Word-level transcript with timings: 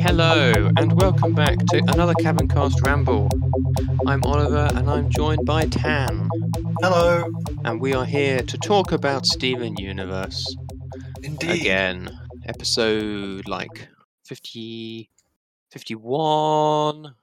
Hello, 0.00 0.52
and 0.76 1.00
welcome 1.00 1.34
back 1.34 1.56
to 1.68 1.78
another 1.88 2.12
Cabin 2.12 2.46
Cast 2.46 2.82
Ramble. 2.82 3.30
I'm 4.06 4.22
Oliver, 4.24 4.68
and 4.74 4.90
I'm 4.90 5.08
joined 5.08 5.46
by 5.46 5.64
Tan, 5.64 6.28
Hello. 6.82 7.24
and 7.64 7.80
we 7.80 7.94
are 7.94 8.04
here 8.04 8.42
to 8.42 8.58
talk 8.58 8.92
about 8.92 9.24
Steven 9.24 9.78
Universe 9.78 10.44
Indeed. 11.22 11.62
again. 11.62 12.10
Episode 12.46 13.46
like 13.46 13.86
50, 14.30 15.10
51, 15.72 17.14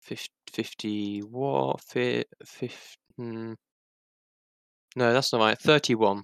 50, 0.00 0.30
50 0.52 1.20
what? 1.22 1.80
Fi, 1.80 2.24
fif, 2.46 2.96
hmm. 3.16 3.54
No, 4.94 5.12
that's 5.12 5.32
not 5.32 5.40
right. 5.40 5.58
31. 5.58 6.22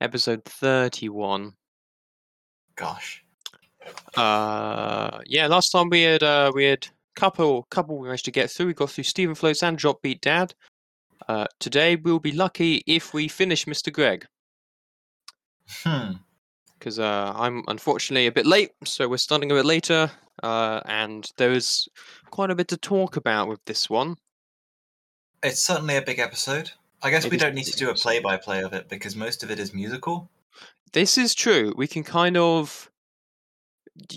Episode 0.00 0.44
31. 0.44 1.52
Gosh. 2.74 3.24
Uh, 4.16 5.20
yeah. 5.26 5.46
Last 5.46 5.70
time 5.70 5.90
we 5.90 6.02
had 6.02 6.24
uh 6.24 6.50
we 6.52 6.64
had 6.64 6.88
couple 7.14 7.68
couple 7.70 7.98
we 7.98 8.08
managed 8.08 8.24
to 8.24 8.32
get 8.32 8.50
through. 8.50 8.66
We 8.66 8.74
got 8.74 8.90
through 8.90 9.04
Steven 9.04 9.36
Floats 9.36 9.62
and 9.62 9.78
Drop 9.78 10.02
Beat 10.02 10.20
Dad. 10.22 10.54
Uh, 11.28 11.46
today 11.60 11.94
we'll 11.94 12.18
be 12.18 12.32
lucky 12.32 12.82
if 12.88 13.14
we 13.14 13.28
finish 13.28 13.66
Mr. 13.66 13.92
Greg 13.92 14.26
Hmm. 15.84 16.14
Because 16.84 16.98
uh 16.98 17.32
I'm 17.34 17.64
unfortunately 17.66 18.26
a 18.26 18.32
bit 18.32 18.44
late, 18.44 18.72
so 18.84 19.08
we're 19.08 19.16
starting 19.16 19.50
a 19.50 19.54
bit 19.54 19.64
later. 19.64 20.10
Uh, 20.42 20.80
and 20.84 21.30
there 21.38 21.52
is 21.52 21.88
quite 22.30 22.50
a 22.50 22.54
bit 22.54 22.68
to 22.68 22.76
talk 22.76 23.16
about 23.16 23.48
with 23.48 23.64
this 23.64 23.88
one. 23.88 24.16
It's 25.42 25.60
certainly 25.60 25.96
a 25.96 26.02
big 26.02 26.18
episode. 26.18 26.72
I 27.02 27.08
guess 27.10 27.24
It 27.24 27.30
we 27.30 27.38
don't 27.38 27.54
need 27.54 27.64
to 27.66 27.76
do 27.76 27.88
a 27.88 27.94
play 27.94 28.18
by 28.18 28.36
play 28.36 28.62
of 28.62 28.74
it 28.74 28.88
because 28.90 29.16
most 29.16 29.42
of 29.42 29.50
it 29.50 29.58
is 29.58 29.72
musical. 29.72 30.28
This 30.92 31.16
is 31.16 31.34
true. 31.34 31.72
We 31.76 31.86
can 31.86 32.02
kind 32.04 32.36
of 32.36 32.90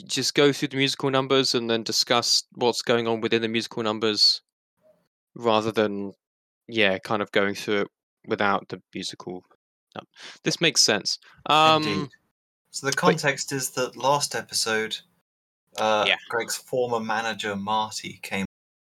just 0.07 0.33
go 0.33 0.51
through 0.51 0.69
the 0.69 0.77
musical 0.77 1.09
numbers 1.09 1.55
and 1.55 1.69
then 1.69 1.83
discuss 1.83 2.43
what's 2.55 2.81
going 2.81 3.07
on 3.07 3.21
within 3.21 3.41
the 3.41 3.47
musical 3.47 3.83
numbers 3.83 4.41
rather 5.35 5.71
than 5.71 6.13
yeah, 6.67 6.97
kind 6.97 7.21
of 7.21 7.31
going 7.31 7.55
through 7.55 7.81
it 7.81 7.87
without 8.27 8.67
the 8.67 8.81
musical. 8.93 9.43
num- 9.95 10.07
This 10.43 10.59
makes 10.59 10.81
sense. 10.81 11.17
Um 11.45 11.83
Indeed. 11.83 12.09
So 12.77 12.85
the 12.85 12.93
context 12.93 13.51
is 13.51 13.71
that 13.71 13.97
last 13.97 14.35
episode, 14.35 14.99
uh, 15.79 16.05
Yeah. 16.07 16.17
Greg's 16.29 16.55
former 16.55 16.99
manager 16.99 17.55
Marty 17.55 18.19
came 18.21 18.45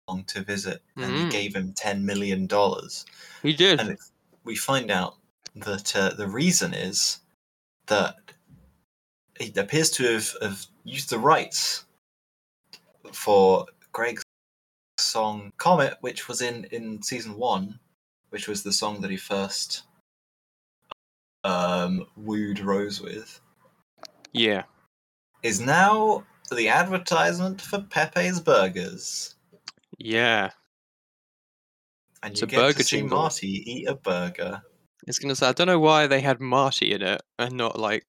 along 0.09 0.25
to 0.25 0.43
visit, 0.43 0.83
and 0.97 1.15
Mhm. 1.15 1.19
he 1.27 1.29
gave 1.29 1.55
him 1.55 1.73
ten 1.75 2.05
million 2.05 2.48
dollars. 2.48 3.07
he 3.41 3.53
did. 3.53 3.79
And 3.79 3.97
we 4.43 4.57
find 4.57 4.91
out 4.91 5.17
that 5.55 5.95
uh, 5.95 6.11
the 6.11 6.27
reason 6.27 6.75
is 6.75 7.20
that 7.87 8.17
he 9.39 9.53
appears 9.55 9.92
to 9.92 10.13
have, 10.13 10.37
have 10.42 10.67
used 10.83 11.11
the 11.11 11.20
rights 11.20 11.85
for 13.13 13.65
Greg's 13.92 14.25
song 14.98 15.53
Comet, 15.57 15.98
which 16.01 16.27
was 16.27 16.42
in, 16.42 16.65
in 16.73 17.01
season 17.01 17.37
one, 17.37 17.79
which 18.31 18.48
was 18.48 18.65
the 18.65 18.73
song 18.73 19.03
that 19.03 19.11
he 19.13 19.17
first 19.17 19.85
um, 21.45 22.09
wooed 22.17 22.59
Rose 22.59 23.01
with, 23.01 23.41
Yeah. 24.33 24.64
is 25.42 25.61
now 25.61 26.25
the 26.51 26.69
advertisement 26.69 27.61
for 27.61 27.80
Pepe's 27.80 28.41
Burgers. 28.41 29.35
Yeah. 29.98 30.51
And 32.23 32.33
It's 32.33 32.41
you 32.41 32.47
get 32.47 32.57
burger 32.57 32.79
to 32.79 32.85
see 32.85 32.98
jingle. 32.98 33.19
Marty 33.19 33.70
eat 33.70 33.89
a 33.89 33.95
burger. 33.95 34.63
It's 35.07 35.19
gonna 35.19 35.36
say 35.36 35.48
I 35.48 35.52
don't 35.52 35.67
know 35.67 35.79
why 35.79 36.07
they 36.07 36.20
had 36.20 36.41
Marty 36.41 36.92
in 36.92 37.02
it 37.02 37.23
and 37.39 37.55
not 37.55 37.79
like 37.79 38.07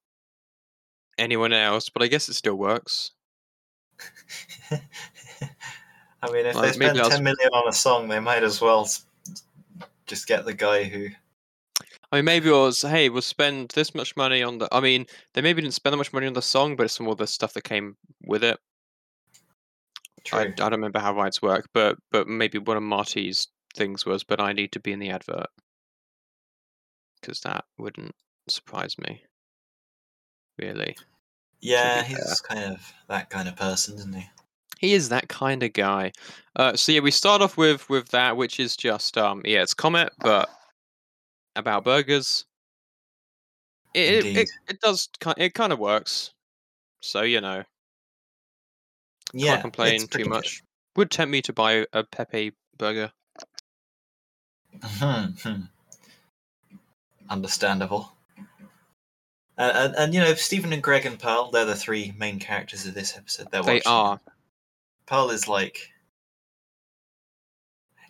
anyone 1.17 1.53
else, 1.53 1.89
but 1.89 2.01
I 2.01 2.07
guess 2.07 2.27
it 2.29 2.33
still 2.33 2.55
works. 2.55 3.11
I 4.71 6.31
mean, 6.31 6.45
if 6.45 6.55
Well, 6.55 6.63
they 6.63 6.71
spend 6.71 6.97
ten 6.97 7.23
million 7.23 7.49
on 7.53 7.67
a 7.67 7.73
song, 7.73 8.07
they 8.07 8.19
might 8.19 8.43
as 8.43 8.59
well 8.61 8.89
just 10.07 10.27
get 10.27 10.45
the 10.45 10.53
guy 10.53 10.83
who. 10.83 11.09
I 12.11 12.17
mean, 12.17 12.25
maybe 12.25 12.49
it 12.49 12.53
was, 12.53 12.81
hey, 12.81 13.09
we'll 13.09 13.21
spend 13.21 13.69
this 13.69 13.93
much 13.93 14.15
money 14.17 14.41
on 14.41 14.57
the. 14.57 14.67
I 14.73 14.79
mean, 14.79 15.05
they 15.33 15.41
maybe 15.41 15.61
didn't 15.61 15.75
spend 15.75 15.93
that 15.93 15.97
much 15.97 16.13
money 16.13 16.27
on 16.27 16.33
the 16.33 16.41
song, 16.41 16.75
but 16.75 16.83
it's 16.83 16.95
some 16.95 17.07
of 17.07 17.17
the 17.17 17.27
stuff 17.27 17.53
that 17.53 17.63
came 17.63 17.95
with 18.25 18.43
it. 18.43 18.59
I, 20.33 20.41
I 20.41 20.47
don't 20.47 20.71
remember 20.71 20.99
how 20.99 21.13
rights 21.13 21.41
work, 21.41 21.69
but 21.73 21.97
but 22.11 22.27
maybe 22.27 22.57
one 22.57 22.77
of 22.77 22.83
Marty's 22.83 23.47
things 23.75 24.05
was, 24.05 24.23
but 24.23 24.41
I 24.41 24.53
need 24.53 24.71
to 24.73 24.79
be 24.79 24.91
in 24.91 24.99
the 24.99 25.11
advert 25.11 25.47
because 27.21 27.41
that 27.41 27.65
wouldn't 27.77 28.15
surprise 28.47 28.97
me. 28.97 29.23
Really, 30.57 30.95
yeah, 31.61 32.03
fair. 32.03 32.17
he's 32.17 32.41
kind 32.41 32.73
of 32.73 32.93
that 33.07 33.29
kind 33.29 33.47
of 33.47 33.55
person, 33.55 33.95
isn't 33.95 34.13
he? 34.13 34.27
he 34.79 34.93
is 34.93 35.09
that 35.09 35.27
kind 35.27 35.61
of 35.61 35.73
guy. 35.73 36.11
Uh, 36.55 36.75
so 36.75 36.91
yeah, 36.91 37.01
we 37.01 37.11
start 37.11 37.41
off 37.41 37.57
with 37.57 37.87
with 37.89 38.09
that, 38.09 38.37
which 38.37 38.59
is 38.59 38.75
just 38.75 39.17
um, 39.17 39.41
yeah, 39.45 39.61
it's 39.61 39.73
Comet, 39.73 40.11
but 40.19 40.49
about 41.55 41.83
burgers. 41.83 42.45
It 43.93 44.25
it, 44.25 44.37
it, 44.37 44.49
it 44.67 44.81
does 44.81 45.09
it 45.37 45.53
kind 45.53 45.73
of 45.73 45.79
works. 45.79 46.33
So 47.01 47.21
you 47.21 47.41
know, 47.41 47.63
Yeah, 49.33 49.51
can't 49.51 49.61
complain 49.61 50.01
too 50.01 50.07
pretty 50.07 50.23
good. 50.25 50.29
much. 50.29 50.63
Would 50.95 51.11
tempt 51.11 51.31
me 51.31 51.41
to 51.43 51.53
buy 51.53 51.85
a 51.93 52.03
Pepe 52.03 52.53
burger. 52.77 53.11
Hmm, 54.83 55.25
hmm. 55.43 55.61
Understandable. 57.29 58.13
Uh, 59.57 59.71
and, 59.75 59.95
and 59.95 60.13
you 60.13 60.19
know, 60.21 60.33
Steven 60.35 60.71
and 60.71 60.81
Greg 60.81 61.05
and 61.05 61.19
Pearl, 61.19 61.51
they're 61.51 61.65
the 61.65 61.75
three 61.75 62.13
main 62.17 62.39
characters 62.39 62.85
of 62.85 62.93
this 62.93 63.17
episode. 63.17 63.51
They're 63.51 63.61
They 63.61 63.75
watching 63.75 63.91
are. 63.91 64.19
Pearl 65.05 65.31
is 65.31 65.47
like, 65.47 65.91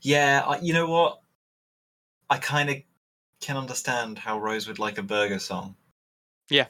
yeah, 0.02 0.44
I, 0.46 0.60
you 0.60 0.74
know 0.74 0.88
what? 0.88 1.22
I 2.30 2.38
kind 2.38 2.70
of 2.70 2.76
can 3.42 3.58
understand 3.58 4.18
how 4.20 4.40
Rose 4.40 4.68
would 4.68 4.80
like 4.80 4.98
a 4.98 5.04
burger 5.04 5.40
song. 5.40 5.76
Yeah. 6.50 6.68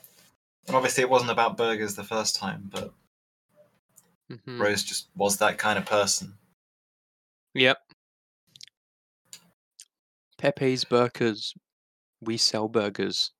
And 0.68 0.76
obviously, 0.76 1.02
it 1.04 1.10
wasn't 1.10 1.32
about 1.32 1.58
burgers 1.58 1.96
the 1.96 2.04
first 2.04 2.36
time, 2.36 2.70
but 2.72 2.94
Mhm. 4.30 4.60
Rose 4.60 4.84
just 4.84 5.08
was 5.16 5.38
that 5.38 5.58
kind 5.58 5.80
of 5.80 5.86
person. 5.86 6.38
Yep. 7.56 7.80
Pepe's 10.38 10.84
Burgers. 10.84 11.54
We 12.22 12.38
sell 12.38 12.68
burgers. 12.68 13.32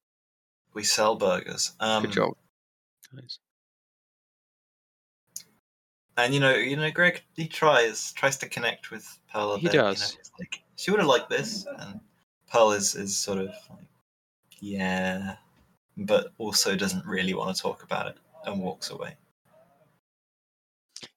We 0.74 0.84
sell 0.84 1.16
burgers. 1.16 1.74
Um, 1.80 2.04
Good 2.04 2.14
job. 2.14 2.34
guys. 3.16 3.40
And 6.18 6.34
you 6.34 6.40
know, 6.40 6.54
you 6.56 6.76
know, 6.76 6.92
Greg 6.92 7.24
he 7.36 7.48
tries 7.48 8.12
tries 8.14 8.38
to 8.38 8.50
connect 8.50 8.92
with 8.92 9.20
Pearl. 9.32 9.54
A 9.54 9.58
He 9.58 9.66
bit, 9.68 9.74
you 9.74 9.80
know, 9.80 9.86
does. 9.92 10.18
like 10.40 10.62
she 10.76 10.92
would 10.92 11.00
have 11.00 11.08
liked 11.08 11.30
this, 11.30 11.66
and 11.78 12.02
Pearl 12.52 12.72
is 12.72 12.96
is 12.96 13.18
sort 13.18 13.40
of 13.40 13.48
like, 13.70 13.88
yeah, 14.60 15.36
but 15.98 16.34
also 16.38 16.76
doesn't 16.76 17.06
really 17.06 17.34
want 17.34 17.56
to 17.56 17.62
talk 17.62 17.84
about 17.84 18.08
it 18.08 18.18
and 18.46 18.62
walks 18.62 18.90
away. 18.90 19.16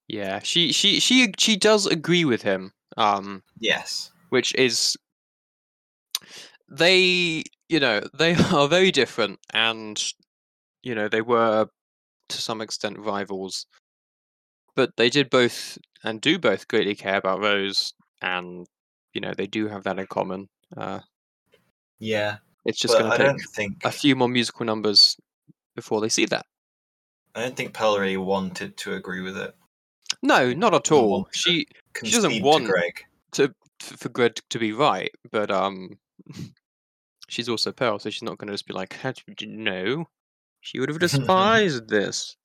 Yeah, 0.09 0.41
she 0.41 0.73
she 0.73 1.01
she 1.01 1.33
she 1.39 1.57
does 1.57 1.87
agree 1.87 2.25
with 2.25 2.43
him. 2.43 2.73
Um, 2.97 3.43
Yes, 3.59 4.11
which 4.31 4.55
is 4.57 4.97
they 6.69 7.43
you 7.69 7.81
know 7.81 8.01
they 8.15 8.35
are 8.53 8.69
very 8.69 8.91
different 8.91 9.39
and 9.53 10.03
you 10.83 10.95
know 10.95 11.09
they 11.09 11.21
were 11.23 11.67
to 12.29 12.39
some 12.39 12.61
extent 12.61 12.99
rivals 12.99 13.67
but 14.75 14.97
they 14.97 15.11
did 15.11 15.31
both 15.31 15.79
and 16.05 16.21
do 16.21 16.39
both 16.39 16.69
greatly 16.69 16.95
care 16.95 17.17
about 17.17 17.41
rose 17.41 17.93
and 18.21 18.67
you 19.13 19.21
know 19.21 19.35
they 19.37 19.47
do 19.47 19.69
have 19.69 19.85
that 19.85 19.99
in 19.99 20.07
common 20.07 20.49
uh 20.77 21.01
yeah, 22.03 22.39
it's 22.65 22.79
just 22.81 22.99
going 22.99 23.11
to 23.11 23.17
take 23.19 23.51
think 23.51 23.85
a 23.85 23.91
few 23.93 24.17
more 24.17 24.29
musical 24.29 24.67
numbers 24.67 25.17
before 25.77 26.01
they 26.01 26.09
see 26.09 26.27
that 26.27 26.45
I 27.35 27.41
don't 27.43 27.57
think 27.57 27.73
Pearl 27.75 27.99
really 27.99 28.17
wanted 28.17 28.77
to 28.79 28.95
agree 28.95 29.21
with 29.23 29.37
it. 29.39 29.55
no 30.23 30.53
not 30.53 30.75
at 30.75 30.91
all 30.93 31.29
she 31.33 31.67
She 32.05 32.11
doesn't 32.11 32.43
want- 32.43 32.65
to 32.67 32.71
Greg. 32.73 33.05
to 33.33 33.55
for 33.81 34.09
Greg 34.11 34.37
to 34.51 34.59
be 34.59 34.73
right, 34.73 35.11
but 35.31 35.51
um, 35.51 35.99
she's 37.29 37.49
also 37.49 37.73
Pearl, 37.73 37.99
so 37.99 38.11
she's 38.11 38.23
not 38.23 38.39
going 38.39 38.49
to 38.49 38.55
just 38.55 38.67
be 38.67 38.75
like, 38.75 38.95
"How 38.95 39.13
did 39.13 39.41
you 39.43 39.49
know?" 39.49 40.07
She 40.61 40.79
would 40.79 40.89
have 40.89 40.99
despised 41.09 41.89
this. 41.89 42.37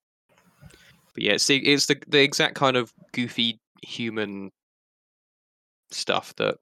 But 1.13 1.24
yeah, 1.24 1.33
it's 1.33 1.45
the, 1.48 1.57
it's 1.57 1.86
the 1.88 1.98
the 2.07 2.21
exact 2.21 2.56
kind 2.56 2.75
of 2.77 2.92
goofy 3.12 3.59
human 3.83 4.51
stuff 5.92 6.33
that, 6.38 6.57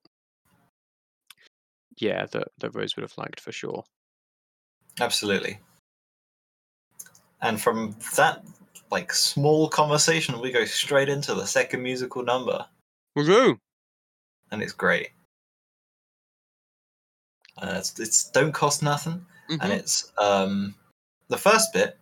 yeah, 1.98 2.26
that 2.28 2.50
that 2.60 2.76
Rose 2.76 2.96
would 2.96 3.04
have 3.04 3.18
liked 3.18 3.40
for 3.40 3.52
sure. 3.52 3.84
Absolutely. 5.00 5.60
And 7.42 7.62
from 7.62 7.96
that 8.16 8.44
like 8.92 9.14
small 9.14 9.68
conversation, 9.70 10.40
we 10.40 10.52
go 10.52 10.66
straight 10.66 11.10
into 11.10 11.34
the 11.34 11.46
second 11.46 11.82
musical 11.84 12.24
number, 12.24 12.66
Woohoo! 13.18 13.60
and 14.52 14.62
it's 14.64 14.74
great. 14.74 15.10
Uh, 17.58 17.76
it's, 17.78 18.00
it's 18.00 18.30
don't 18.32 18.52
cost 18.54 18.84
nothing, 18.84 19.26
and 19.50 19.62
Mhm. 19.62 19.72
it's 19.80 20.12
um, 20.18 20.76
the 21.30 21.38
first 21.38 21.72
bit 21.74 21.98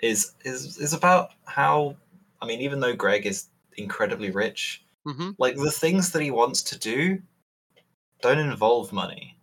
is 0.00 0.32
is 0.44 0.78
is 0.78 0.92
about 0.92 1.32
how 1.46 1.96
I 2.42 2.46
mean, 2.46 2.60
even 2.60 2.80
though 2.80 2.94
Greg 2.94 3.26
is 3.26 3.48
incredibly 3.76 4.30
rich, 4.30 4.84
Mhm. 5.06 5.34
like 5.38 5.56
the 5.56 5.70
things 5.70 6.12
that 6.12 6.22
he 6.22 6.30
wants 6.30 6.62
to 6.62 6.78
do 6.78 7.22
don't 8.20 8.38
involve 8.38 8.92
money. 8.92 9.36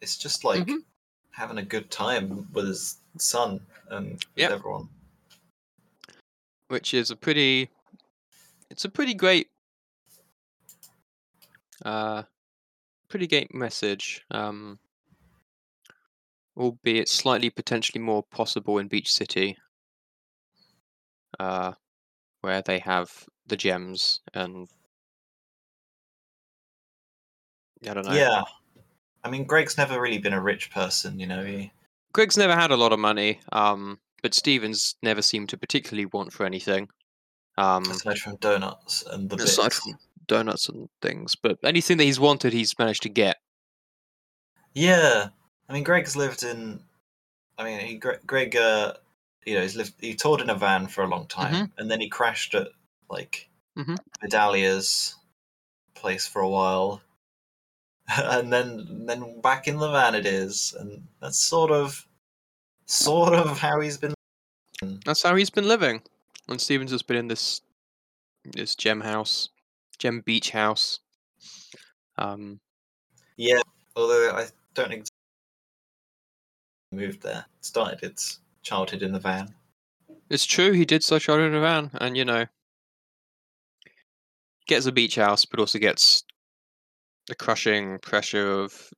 It's 0.00 0.16
just 0.16 0.44
like 0.44 0.66
Mhm. 0.66 0.84
having 1.30 1.58
a 1.58 1.64
good 1.64 1.90
time 1.90 2.50
with 2.52 2.66
his 2.66 2.98
son 3.18 3.66
and 3.88 4.12
with 4.12 4.26
Yep. 4.36 4.50
everyone. 4.52 4.88
Which 6.68 6.94
is 6.94 7.10
a 7.10 7.16
pretty. 7.16 7.70
It's 8.70 8.84
a 8.84 8.88
pretty 8.90 9.14
great. 9.14 9.50
Uh, 11.84 12.24
pretty 13.08 13.26
great 13.26 13.54
message. 13.54 14.24
Um, 14.30 14.78
albeit 16.56 17.08
slightly 17.08 17.50
potentially 17.50 18.00
more 18.00 18.22
possible 18.22 18.78
in 18.78 18.88
Beach 18.88 19.12
City. 19.12 19.58
Uh, 21.38 21.74
where 22.40 22.62
they 22.62 22.78
have 22.78 23.28
the 23.46 23.56
gems 23.56 24.20
and. 24.32 24.68
I 27.88 27.94
don't 27.94 28.06
know. 28.06 28.12
Yeah. 28.14 28.42
I 29.24 29.30
mean, 29.30 29.44
Greg's 29.44 29.78
never 29.78 30.00
really 30.00 30.18
been 30.18 30.32
a 30.34 30.40
rich 30.40 30.70
person, 30.70 31.18
you 31.18 31.26
know. 31.26 31.44
He, 31.44 31.72
Greg's 32.12 32.36
never 32.36 32.54
had 32.54 32.70
a 32.70 32.76
lot 32.76 32.92
of 32.92 32.98
money, 32.98 33.40
um, 33.52 33.98
but 34.22 34.34
Steven's 34.34 34.96
never 35.02 35.22
seemed 35.22 35.48
to 35.50 35.56
particularly 35.56 36.06
want 36.06 36.32
for 36.32 36.44
anything. 36.44 36.88
Um, 37.56 37.84
aside 37.84 38.18
from 38.18 38.36
donuts 38.36 39.04
and 39.10 39.30
the 39.30 39.36
aside 39.36 39.66
bits. 39.66 39.78
from 39.80 39.98
donuts 40.26 40.68
and 40.68 40.88
things, 41.00 41.36
but 41.36 41.58
anything 41.64 41.96
that 41.98 42.04
he's 42.04 42.20
wanted, 42.20 42.52
he's 42.52 42.78
managed 42.78 43.02
to 43.04 43.08
get. 43.08 43.38
Yeah, 44.74 45.28
I 45.68 45.72
mean, 45.72 45.84
Greg's 45.84 46.16
lived 46.16 46.42
in. 46.42 46.80
I 47.56 47.64
mean, 47.64 47.80
he 47.80 47.94
Gre- 47.96 48.14
Greg, 48.26 48.56
uh, 48.56 48.94
you 49.46 49.54
know, 49.54 49.62
he's 49.62 49.76
lived. 49.76 49.94
He 50.00 50.14
toured 50.14 50.40
in 50.40 50.50
a 50.50 50.54
van 50.54 50.88
for 50.88 51.04
a 51.04 51.08
long 51.08 51.26
time, 51.28 51.72
and 51.78 51.90
then 51.90 52.00
he 52.00 52.08
crashed 52.08 52.54
at 52.54 52.68
like 53.08 53.48
Mhm. 53.78 53.96
Vidalia's 54.22 55.16
place 55.94 56.26
for 56.26 56.42
a 56.42 56.48
while, 56.48 57.00
and 58.16 58.52
then 58.52 59.06
then 59.06 59.40
back 59.40 59.66
in 59.68 59.78
the 59.78 59.90
van 59.90 60.14
it 60.14 60.26
is, 60.26 60.74
and 60.78 61.06
that's 61.20 61.38
sort 61.38 61.70
of, 61.70 62.06
sort 62.86 63.32
of 63.32 63.58
how 63.58 63.80
he's 63.80 63.98
been. 63.98 64.14
That's 65.04 65.22
how 65.22 65.34
he's 65.36 65.50
been 65.50 65.68
living. 65.68 66.02
And 66.48 66.60
Steven's 66.60 66.90
has 66.90 67.02
been 67.02 67.16
in 67.16 67.28
this 67.28 67.62
this 68.44 68.74
gem 68.74 69.00
house, 69.00 69.48
gem 69.98 70.20
beach 70.20 70.50
house. 70.50 71.00
Um, 72.18 72.60
Yeah, 73.36 73.60
although 73.96 74.30
I 74.30 74.46
don't 74.74 74.88
think 74.88 75.06
moved 76.94 77.22
there. 77.22 77.44
Started 77.60 78.02
its 78.02 78.40
childhood 78.62 79.02
in 79.02 79.12
the 79.12 79.18
van. 79.18 79.54
it's 80.30 80.46
true 80.46 80.72
he 80.72 80.84
did 80.84 81.02
such 81.02 81.28
out 81.28 81.40
in 81.40 81.54
a 81.54 81.60
van, 81.60 81.90
and 81.94 82.16
you 82.16 82.24
know, 82.24 82.46
gets 84.66 84.86
a 84.86 84.92
beach 84.92 85.16
house, 85.16 85.44
but 85.44 85.60
also 85.60 85.78
gets 85.78 86.24
the 87.28 87.34
crushing 87.34 87.98
pressure 88.00 88.50
of 88.60 88.90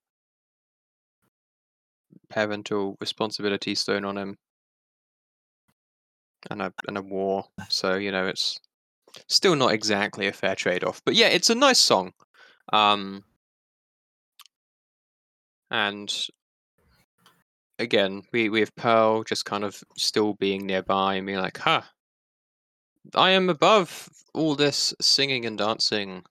parental 2.28 2.96
responsibilities 3.00 3.82
thrown 3.82 4.04
on 4.04 4.16
him, 4.18 4.36
and 6.50 6.62
a 6.62 6.72
and 6.88 6.98
a 6.98 7.02
war. 7.02 7.44
So 7.68 7.96
you 7.96 8.10
know, 8.10 8.26
it's 8.26 8.58
still 9.28 9.56
not 9.56 9.72
exactly 9.72 10.26
a 10.26 10.32
fair 10.32 10.54
trade-off. 10.54 11.02
But 11.04 11.14
yeah, 11.14 11.28
it's 11.28 11.50
a 11.50 11.54
nice 11.54 11.78
song. 11.78 12.12
Um, 12.72 13.24
and 15.70 16.28
again, 17.78 18.22
we 18.32 18.48
we 18.48 18.60
have 18.60 18.74
Pearl 18.76 19.24
just 19.24 19.44
kind 19.44 19.64
of 19.64 19.82
still 19.96 20.34
being 20.34 20.66
nearby 20.66 21.14
and 21.14 21.26
being 21.26 21.38
like, 21.38 21.58
"Huh, 21.58 21.82
I 23.16 23.30
am 23.30 23.50
above 23.50 24.08
all 24.32 24.54
this 24.54 24.94
singing 25.00 25.44
and 25.44 25.58
dancing, 25.58 26.24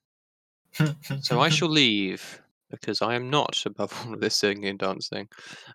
so 1.22 1.40
I 1.40 1.50
shall 1.50 1.70
leave 1.70 2.42
because 2.70 3.02
I 3.02 3.16
am 3.16 3.30
not 3.30 3.64
above 3.66 3.94
all 4.06 4.14
of 4.14 4.22
this 4.22 4.36
singing 4.36 4.66
and 4.66 4.80
dancing." 4.80 5.28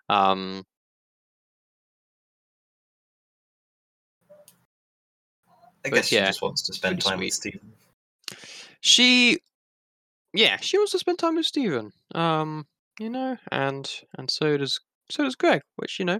Um, 0.09 0.65
I 5.85 5.89
guess 5.89 6.07
she 6.07 6.15
yeah, 6.15 6.27
just 6.27 6.41
wants 6.41 6.61
to 6.63 6.73
spend 6.73 7.01
time 7.01 7.17
sweet. 7.17 7.25
with 7.25 7.33
Steven. 7.33 7.73
she, 8.81 9.39
yeah, 10.33 10.57
she 10.57 10.77
wants 10.77 10.91
to 10.91 10.99
spend 10.99 11.19
time 11.19 11.35
with 11.35 11.45
Steven. 11.45 11.91
Um, 12.13 12.67
you 12.99 13.09
know, 13.09 13.37
and 13.51 13.89
and 14.17 14.29
so 14.29 14.57
does 14.57 14.79
so 15.09 15.23
does 15.23 15.35
Greg, 15.35 15.61
which 15.77 15.97
you 15.99 16.05
know, 16.05 16.19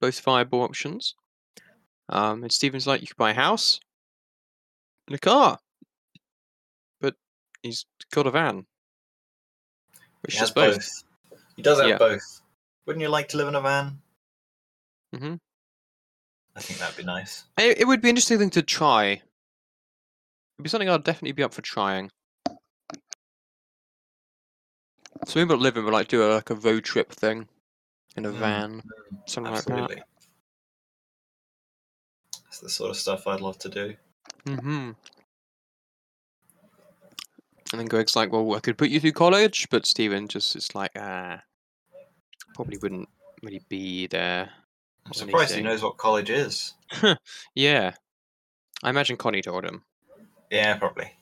both 0.00 0.20
viable 0.20 0.62
options. 0.62 1.14
Um, 2.08 2.42
and 2.42 2.52
Steven's 2.52 2.86
like, 2.86 3.02
you 3.02 3.06
could 3.06 3.18
buy 3.18 3.32
a 3.32 3.34
house 3.34 3.80
and 5.06 5.14
a 5.14 5.18
car, 5.18 5.58
he's 7.62 7.84
got 8.12 8.26
a 8.26 8.30
van, 8.30 8.66
which 10.22 10.34
He 10.34 10.38
has 10.40 10.50
both. 10.50 10.76
both. 10.76 11.40
He 11.56 11.62
does 11.62 11.80
have 11.80 11.88
Yeah. 11.88 11.98
both. 11.98 12.40
Wouldn't 12.86 13.02
you 13.02 13.08
like 13.08 13.28
to 13.28 13.36
live 13.36 13.48
in 13.48 13.54
a 13.54 13.60
van? 13.60 14.00
Mm-hmm. 15.14 15.34
I 16.56 16.60
think 16.60 16.80
that'd 16.80 16.96
be 16.96 17.04
nice. 17.04 17.44
It, 17.58 17.78
it 17.80 17.86
would 17.86 18.00
be 18.00 18.08
interesting 18.08 18.38
thing 18.38 18.50
to 18.50 18.62
try. 18.62 19.06
It'd 19.12 19.22
be 20.62 20.68
something 20.68 20.88
I'd 20.88 21.04
definitely 21.04 21.32
be 21.32 21.42
up 21.42 21.54
for 21.54 21.62
trying. 21.62 22.10
So 25.26 25.38
maybe 25.40 25.48
not 25.50 25.58
living, 25.60 25.84
but 25.84 25.92
like 25.92 26.08
do 26.08 26.22
a, 26.24 26.34
like 26.34 26.50
a 26.50 26.54
road 26.54 26.84
trip 26.84 27.12
thing 27.12 27.48
in 28.16 28.24
a 28.24 28.30
Mm, 28.30 28.38
van, 28.38 28.82
something 29.26 29.52
like 29.52 29.64
that. 29.64 29.72
Absolutely. 29.72 30.02
That's 32.44 32.60
the 32.60 32.70
sort 32.70 32.90
of 32.90 32.96
stuff 32.96 33.26
I'd 33.26 33.40
love 33.40 33.58
to 33.58 33.68
do. 33.68 33.94
hmm 34.46 34.90
And 37.72 37.80
then 37.80 37.86
Greg's 37.86 38.16
like, 38.16 38.32
"Well, 38.32 38.54
I 38.54 38.60
could 38.60 38.78
put 38.78 38.88
you 38.90 38.98
through 39.00 39.12
college," 39.12 39.68
but 39.70 39.84
Steven 39.86 40.26
just 40.28 40.56
is 40.56 40.74
like, 40.74 40.92
"Ah, 40.96 41.42
probably 42.54 42.78
wouldn't 42.78 43.08
really 43.42 43.62
be 43.68 44.06
there." 44.06 44.50
I'm 45.06 45.12
surprised 45.12 45.54
he 45.54 45.62
knows 45.62 45.82
what 45.82 45.96
college 45.96 46.30
is. 46.30 46.74
Yeah, 47.54 47.94
I 48.82 48.90
imagine 48.90 49.16
Connie 49.16 49.42
told 49.42 49.64
him. 49.64 49.84
Yeah, 50.50 50.76
probably. 50.76 51.12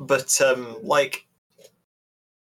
But 0.00 0.40
um, 0.40 0.76
like, 0.82 1.26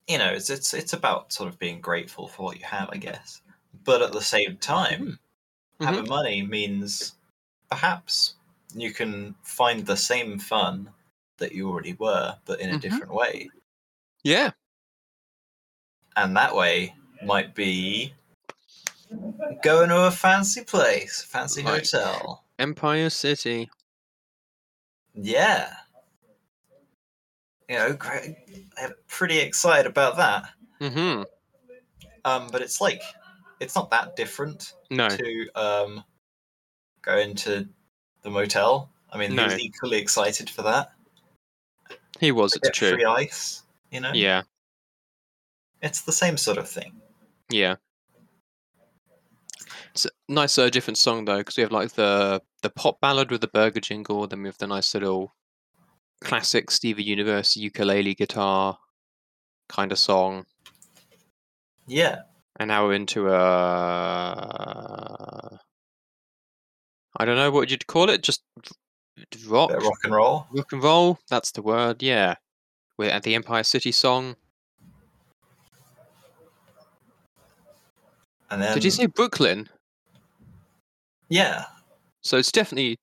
you 0.06 0.18
know, 0.18 0.32
it's 0.32 0.50
it's 0.50 0.74
it's 0.74 0.92
about 0.92 1.32
sort 1.32 1.48
of 1.48 1.58
being 1.58 1.80
grateful 1.80 2.28
for 2.28 2.42
what 2.44 2.58
you 2.58 2.64
have, 2.66 2.90
I 2.92 2.96
guess. 2.98 3.40
But 3.84 4.02
at 4.02 4.12
the 4.12 4.20
same 4.20 4.56
time, 4.58 5.18
Mhm. 5.80 5.86
having 5.86 6.08
money 6.08 6.42
means 6.42 7.14
perhaps 7.70 8.34
you 8.74 8.92
can 8.92 9.34
find 9.42 9.84
the 9.86 9.96
same 9.96 10.38
fun 10.38 10.90
that 11.38 11.52
you 11.52 11.68
already 11.70 11.94
were, 11.94 12.36
but 12.44 12.60
in 12.60 12.70
a 12.70 12.74
Mhm. 12.76 12.80
different 12.80 13.12
way. 13.14 13.48
Yeah, 14.22 14.50
And 16.16 16.36
that 16.36 16.54
way 16.54 16.94
might 17.22 17.54
be 17.54 18.12
going 19.62 19.88
to 19.88 20.02
a 20.06 20.10
fancy 20.10 20.64
place, 20.64 21.22
fancy 21.22 21.62
Like- 21.62 21.84
hotel. 21.90 22.44
Empire 22.58 23.08
City. 23.10 23.70
Yeah. 25.14 25.74
You 27.68 27.76
know. 27.76 27.98
I'm 28.76 28.94
pretty 29.08 29.38
excited 29.38 29.86
about 29.86 30.16
that. 30.16 30.50
hmm 30.80 31.22
Um, 32.24 32.48
but 32.48 32.60
it's 32.60 32.80
like, 32.80 33.02
it's 33.60 33.74
not 33.74 33.90
that 33.90 34.16
different 34.16 34.74
No, 34.90 35.08
to 35.08 35.48
um, 35.54 36.04
going 37.02 37.34
to 37.36 37.68
the 38.22 38.30
motel. 38.30 38.88
I 39.12 39.18
mean, 39.18 39.34
No. 39.34 39.42
he 39.48 39.54
was 39.54 39.60
equally 39.60 39.98
excited 39.98 40.48
for 40.50 40.62
that. 40.62 40.92
he 42.20 42.30
was. 42.32 42.54
It's 42.56 42.70
true. 42.76 42.92
Free 42.92 43.04
ice, 43.04 43.62
you 43.90 44.00
know? 44.00 44.12
Yeah, 44.12 44.42
It's 45.82 46.02
the 46.02 46.12
same 46.12 46.36
sort 46.36 46.58
of 46.58 46.68
thing. 46.68 47.00
yeah. 47.48 47.76
It's 49.92 50.04
a 50.06 50.10
nice, 50.28 50.56
uh, 50.58 50.68
different 50.70 50.98
song 50.98 51.24
though, 51.24 51.38
because 51.38 51.56
we 51.56 51.62
have 51.62 51.72
like 51.72 51.92
the 51.94 52.40
the 52.62 52.70
pop 52.70 53.00
ballad 53.00 53.30
with 53.32 53.40
the 53.40 53.48
burger 53.48 53.80
jingle, 53.80 54.24
then 54.28 54.42
we 54.42 54.48
have 54.48 54.58
the 54.58 54.66
nice 54.68 54.94
little 54.94 55.34
classic 56.20 56.70
Stevie 56.70 57.02
Universe 57.02 57.56
ukulele 57.56 58.14
guitar 58.14 58.78
kind 59.68 59.90
of 59.90 59.98
song, 59.98 60.46
Yeah. 61.88 62.22
and 62.58 62.68
now 62.68 62.86
we're 62.86 62.92
into 62.94 63.28
a 63.32 63.38
I 67.16 67.24
don't 67.24 67.36
know 67.36 67.50
what 67.50 67.70
you'd 67.70 67.86
call 67.86 68.08
it, 68.10 68.22
just 68.22 68.42
rock, 69.46 69.70
rock 69.70 69.98
and 70.04 70.12
roll. 70.14 70.46
rock 70.52 70.72
and 70.72 70.82
roll. 70.82 71.18
That's 71.28 71.50
the 71.52 71.62
word. 71.62 72.02
Yeah, 72.02 72.36
we're 72.98 73.10
at 73.10 73.22
the 73.22 73.34
Empire 73.34 73.64
City 73.64 73.92
song. 73.92 74.36
And 78.50 78.60
then 78.60 78.74
Did 78.74 78.84
you 78.84 78.90
say 78.90 79.06
Brooklyn? 79.06 79.68
Yeah, 81.28 81.64
So 82.22 82.36
it's 82.38 82.50
definitely 82.50 82.98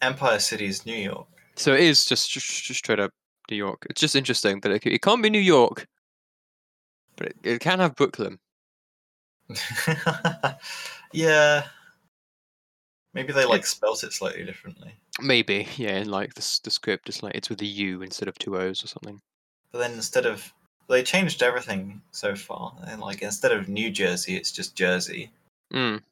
Empire 0.00 0.38
City 0.38 0.64
is 0.66 0.86
New 0.86 0.96
York. 0.96 1.26
so 1.56 1.74
it 1.74 1.80
is 1.80 2.06
just 2.06 2.30
just, 2.30 2.64
just 2.64 2.78
straight 2.78 2.98
up 2.98 3.10
New 3.50 3.56
York. 3.56 3.86
It's 3.90 4.00
just 4.00 4.16
interesting 4.16 4.60
that 4.60 4.72
it, 4.72 4.86
it 4.86 5.02
can't 5.02 5.22
be 5.22 5.28
New 5.28 5.38
York, 5.38 5.86
but 7.16 7.26
it, 7.26 7.36
it 7.42 7.60
can 7.60 7.78
have 7.80 7.94
Brooklyn. 7.94 8.38
yeah. 11.12 11.64
Maybe 13.14 13.32
they 13.32 13.44
like 13.44 13.66
spelt 13.66 14.04
it 14.04 14.12
slightly 14.12 14.44
differently. 14.44 14.94
Maybe, 15.20 15.68
yeah. 15.76 15.98
In 15.98 16.10
like 16.10 16.34
the 16.34 16.60
the 16.64 16.70
script, 16.70 17.08
it's 17.08 17.22
like 17.22 17.34
it's 17.34 17.50
with 17.50 17.60
a 17.60 17.66
U 17.66 18.02
instead 18.02 18.28
of 18.28 18.38
two 18.38 18.56
O's 18.56 18.82
or 18.82 18.86
something. 18.88 19.20
But 19.70 19.78
then 19.78 19.92
instead 19.92 20.24
of 20.26 20.52
they 20.88 21.02
changed 21.02 21.42
everything 21.42 22.00
so 22.10 22.34
far. 22.34 22.74
And 22.86 23.00
like 23.00 23.22
instead 23.22 23.52
of 23.52 23.68
New 23.68 23.90
Jersey, 23.90 24.36
it's 24.36 24.52
just 24.52 24.74
Jersey 24.76 25.30
Mm. 25.72 26.02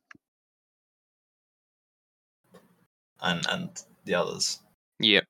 and 3.21 3.47
and 3.49 3.83
the 4.05 4.15
others. 4.15 4.61
Yep. 4.99 5.25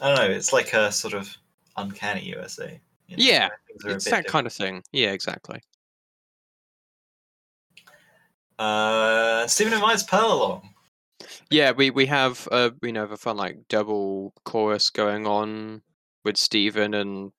I 0.00 0.08
don't 0.08 0.16
know. 0.28 0.34
It's 0.34 0.52
like 0.52 0.72
a 0.74 0.92
sort 0.92 1.14
of 1.14 1.36
uncanny 1.76 2.24
USA. 2.26 2.80
you 3.08 3.16
know, 3.16 3.22
Yeah, 3.24 3.48
where 3.48 3.58
things 3.66 3.84
are 3.84 3.90
a 3.90 3.94
It's 3.94 4.04
that 4.10 4.26
kind 4.26 4.46
of 4.46 4.52
thing. 4.52 4.82
Yeah, 4.92 5.10
exactly. 5.12 5.60
Uh, 8.58 9.46
Steven 9.46 9.72
invites 9.74 10.02
Pearl 10.02 10.32
along. 10.32 10.70
Yeah, 11.50 11.72
we 11.72 11.90
we 11.90 12.06
have 12.06 12.46
uh 12.52 12.70
we 12.82 12.92
know 12.92 13.04
a 13.04 13.16
fun 13.16 13.36
like 13.36 13.68
double 13.68 14.34
chorus 14.44 14.90
going 14.90 15.26
on 15.26 15.82
with 16.24 16.36
Steven 16.36 16.94
and 16.94 17.32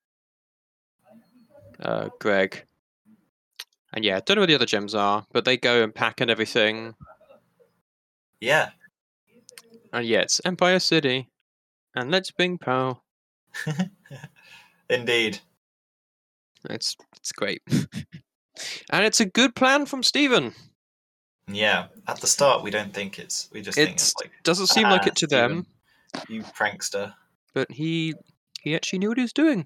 uh 1.79 2.09
Greg. 2.19 2.65
And 3.93 4.05
yeah, 4.05 4.19
don't 4.23 4.35
know 4.35 4.41
where 4.41 4.47
the 4.47 4.55
other 4.55 4.65
gems 4.65 4.93
are, 4.93 5.25
but 5.31 5.45
they 5.45 5.57
go 5.57 5.83
and 5.83 5.93
pack 5.93 6.21
and 6.21 6.29
everything. 6.29 6.95
Yeah. 8.39 8.69
And 9.91 10.05
yeah, 10.05 10.21
it's 10.21 10.41
Empire 10.45 10.79
City. 10.79 11.29
And 11.95 12.11
let's 12.11 12.31
bring 12.31 12.57
Pearl. 12.57 13.03
Indeed. 14.89 15.39
It's 16.69 16.95
it's 17.17 17.31
great. 17.31 17.61
and 18.91 19.05
it's 19.05 19.19
a 19.19 19.25
good 19.25 19.55
plan 19.55 19.85
from 19.85 20.03
Steven. 20.03 20.53
Yeah. 21.51 21.88
At 22.08 22.22
the 22.22 22.27
start, 22.27 22.63
we 22.63 22.72
don't 22.72 22.94
think 22.94 23.20
it's. 23.20 23.50
We 23.51 23.62
just 23.62 23.77
think 23.77 23.91
it's 23.94 24.13
like 24.22 24.32
doesn't 24.44 24.68
seem 24.68 24.89
like 24.89 25.01
"Ah, 25.03 25.08
it 25.08 25.15
to 25.18 25.27
them, 25.27 25.65
You 26.27 26.44
prankster. 26.44 27.13
but 27.53 27.72
he 27.72 28.13
he 28.62 28.75
actually 28.75 29.00
knew 29.00 29.10
what 29.10 29.18
he 29.18 29.24
was 29.24 29.34
doing. 29.34 29.65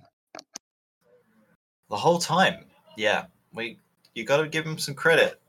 The 1.90 1.98
whole 1.98 2.20
time. 2.20 2.66
Yeah. 2.98 3.26
We. 3.54 3.80
You 4.16 4.24
got 4.26 4.38
to 4.38 4.48
give 4.48 4.66
him 4.66 4.78
some 4.78 4.94
credit. 4.96 5.42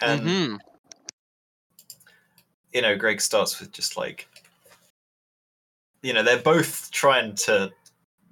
And 0.00 0.20
hmm 0.20 0.56
you 2.72 2.82
know, 2.82 2.94
Greg 2.96 3.20
starts 3.22 3.58
with 3.58 3.72
just 3.72 3.96
like, 3.96 4.28
you 6.02 6.12
know, 6.12 6.22
they're 6.22 6.38
both 6.42 6.90
trying 6.90 7.34
to 7.36 7.72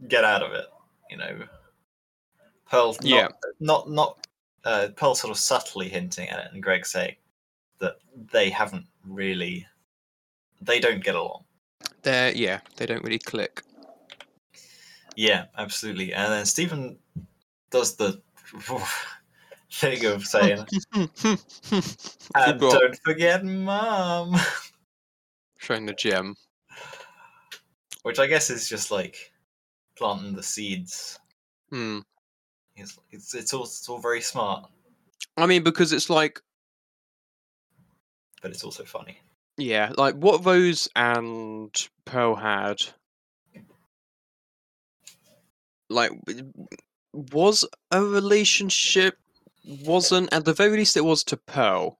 get 0.06 0.22
out 0.22 0.42
of 0.42 0.52
it. 0.52 0.66
You 1.10 1.16
know, 1.16 1.38
Pearl, 2.70 2.92
not, 2.92 3.02
Yeah. 3.02 3.28
not 3.60 3.90
not 3.90 4.23
uh, 4.64 4.88
Pearl 4.96 5.14
sort 5.14 5.30
of 5.30 5.38
subtly 5.38 5.88
hinting 5.88 6.28
at 6.28 6.46
it, 6.46 6.52
and 6.52 6.62
Greg 6.62 6.86
saying 6.86 7.16
that 7.80 7.96
they 8.32 8.50
haven't 8.50 8.86
really, 9.06 9.66
they 10.60 10.80
don't 10.80 11.02
get 11.04 11.14
along. 11.14 11.44
They're 12.02 12.32
yeah, 12.32 12.60
they 12.76 12.86
don't 12.86 13.02
really 13.02 13.18
click. 13.18 13.62
Yeah, 15.16 15.46
absolutely. 15.56 16.12
And 16.12 16.32
then 16.32 16.44
Steven 16.46 16.98
does 17.70 17.96
the 17.96 18.20
thing 19.72 20.04
of 20.06 20.26
saying, 20.26 20.66
and 20.94 22.60
don't 22.60 22.98
forget 23.04 23.44
mom, 23.44 24.36
Showing 25.58 25.86
the 25.86 25.94
gem. 25.94 26.36
which 28.02 28.18
I 28.18 28.26
guess 28.26 28.50
is 28.50 28.68
just 28.68 28.90
like 28.90 29.32
planting 29.96 30.34
the 30.34 30.42
seeds. 30.42 31.18
Hmm. 31.70 32.00
It's 32.76 32.98
it's, 33.10 33.34
it's 33.34 33.52
all 33.54 33.64
it's 33.64 33.88
all 33.88 33.98
very 33.98 34.20
smart, 34.20 34.68
I 35.36 35.46
mean, 35.46 35.62
because 35.62 35.92
it's 35.92 36.10
like, 36.10 36.40
but 38.42 38.50
it's 38.50 38.64
also 38.64 38.84
funny. 38.84 39.18
yeah, 39.56 39.92
like 39.96 40.16
what 40.16 40.44
Rose 40.44 40.88
and 40.96 41.70
Pearl 42.04 42.34
had, 42.34 42.78
like, 45.88 46.10
was 47.12 47.64
a 47.92 48.02
relationship, 48.02 49.18
wasn't, 49.84 50.32
at 50.32 50.44
the 50.44 50.52
very 50.52 50.76
least, 50.78 50.96
it 50.96 51.04
was 51.04 51.22
to 51.24 51.36
Pearl. 51.36 51.98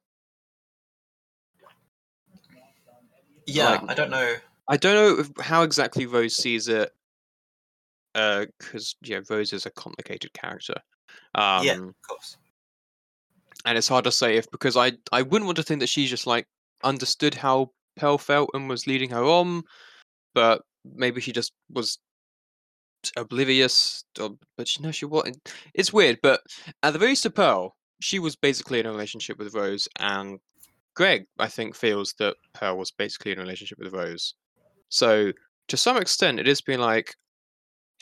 Yeah, 3.47 3.71
Like- 3.71 3.91
I 3.91 3.95
don't 3.95 4.11
know. 4.11 4.35
I 4.67 4.79
don't 4.79 4.95
know 5.37 5.43
how 5.45 5.63
exactly 5.63 6.07
Rose 6.07 6.35
sees 6.35 6.69
it, 6.69 6.94
because, 8.15 8.97
yeah, 9.03 9.21
Rose 9.29 9.53
is 9.53 9.67
a 9.67 9.71
complicated 9.71 10.33
character. 10.33 10.75
Um, 11.35 11.65
yeah, 11.65 11.75
of 11.75 11.95
course. 12.09 12.37
and 13.65 13.79
it's 13.79 13.89
hard 13.89 14.05
to 14.05 14.13
say 14.13 14.37
if 14.37 14.51
because 14.51 14.77
I 14.77 14.93
I 15.13 15.23
wouldn't 15.23 15.47
want 15.47 15.57
to 15.57 15.63
think 15.63 15.81
that 15.81 15.89
she 15.89 16.07
just 16.07 16.27
like 16.27 16.47
understood 16.83 17.35
how 17.35 17.71
Pearl 17.97 18.19
felt 18.19 18.51
and 18.55 18.69
was 18.69 18.87
leading 18.87 19.11
her 19.11 19.25
on, 19.25 19.63
but 20.35 20.63
maybe 20.85 21.21
she 21.21 21.33
just 21.33 21.53
was 21.71 21.99
oblivious. 23.17 24.05
Or, 24.21 24.31
but 24.57 24.77
you 24.77 24.83
know 24.83 24.91
she 24.93 25.07
wasn't. 25.07 25.53
It's 25.75 25.93
weird, 25.93 26.19
but 26.23 26.41
at 26.83 26.93
the 26.93 26.99
very 26.99 27.13
least 27.13 27.27
of 27.27 27.35
Pearl, 27.35 27.77
she 28.01 28.19
was 28.19 28.37
basically 28.37 28.81
in 28.81 28.87
a 28.87 28.93
relationship 28.93 29.39
with 29.39 29.55
Rose, 29.55 29.89
and 29.99 30.39
Greg 30.95 31.27
I 31.39 31.49
think 31.49 31.75
feels 31.75 32.15
that 32.19 32.37
Pearl 32.53 32.77
was 32.77 32.91
basically 32.91 33.33
in 33.33 33.39
a 33.39 33.43
relationship 33.43 33.79
with 33.79 33.93
Rose. 33.93 34.35
So 34.89 35.33
to 35.69 35.77
some 35.77 35.97
extent, 35.97 36.39
it 36.39 36.47
is 36.47 36.61
being 36.61 36.81
like, 36.81 37.15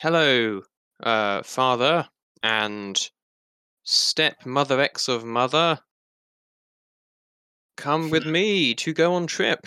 "Hello, 0.03 0.61
uh, 1.01 1.41
father," 1.43 2.09
and 2.43 3.09
step 3.85 4.45
mother 4.45 4.81
X 4.81 5.07
of 5.07 5.23
mother, 5.23 5.79
come 7.77 8.09
with 8.09 8.25
me 8.37 8.75
to 8.75 8.91
go 8.91 9.13
on 9.13 9.27
trip. 9.27 9.65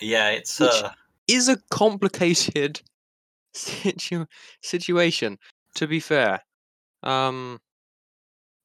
Yeah, 0.00 0.30
it's 0.30 0.58
Which- 0.58 0.70
uh, 0.70 0.92
Is 1.28 1.50
a 1.50 1.58
complicated 1.70 2.80
situ- 3.52 4.24
situation, 4.62 5.38
to 5.74 5.86
be 5.86 6.00
fair. 6.00 6.40
Um, 7.02 7.60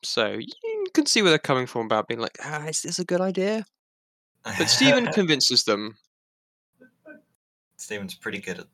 so 0.02 0.32
you 0.32 0.88
can 0.94 1.08
see 1.08 1.22
where 1.22 1.32
they're 1.32 1.40
coming 1.40 1.68
from 1.68 1.86
about 1.86 2.08
being 2.08 2.22
like, 2.22 2.38
ah, 2.42 2.68
is 2.68 2.84
this 2.84 3.00
a 3.00 3.04
good 3.04 3.20
idea? 3.20 3.66
But 4.46 4.70
Steven 4.70 5.08
convinces 5.14 5.66
them. 5.66 5.98
Steven's 7.76 8.16
pretty 8.16 8.40
good 8.40 8.60
at 8.60 8.68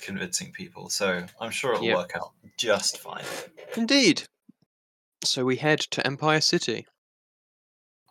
convincing 0.00 0.52
people, 0.52 0.88
so 0.88 1.24
I'm 1.40 1.50
sure 1.50 1.74
it'll 1.74 1.84
Yep. 1.84 1.96
work 1.96 2.12
out 2.16 2.32
just 2.56 2.98
fine. 2.98 3.24
Indeed. 3.76 4.22
So 5.24 5.44
we 5.44 5.56
head 5.56 5.80
to 5.92 6.06
Empire 6.06 6.40
City. 6.40 6.86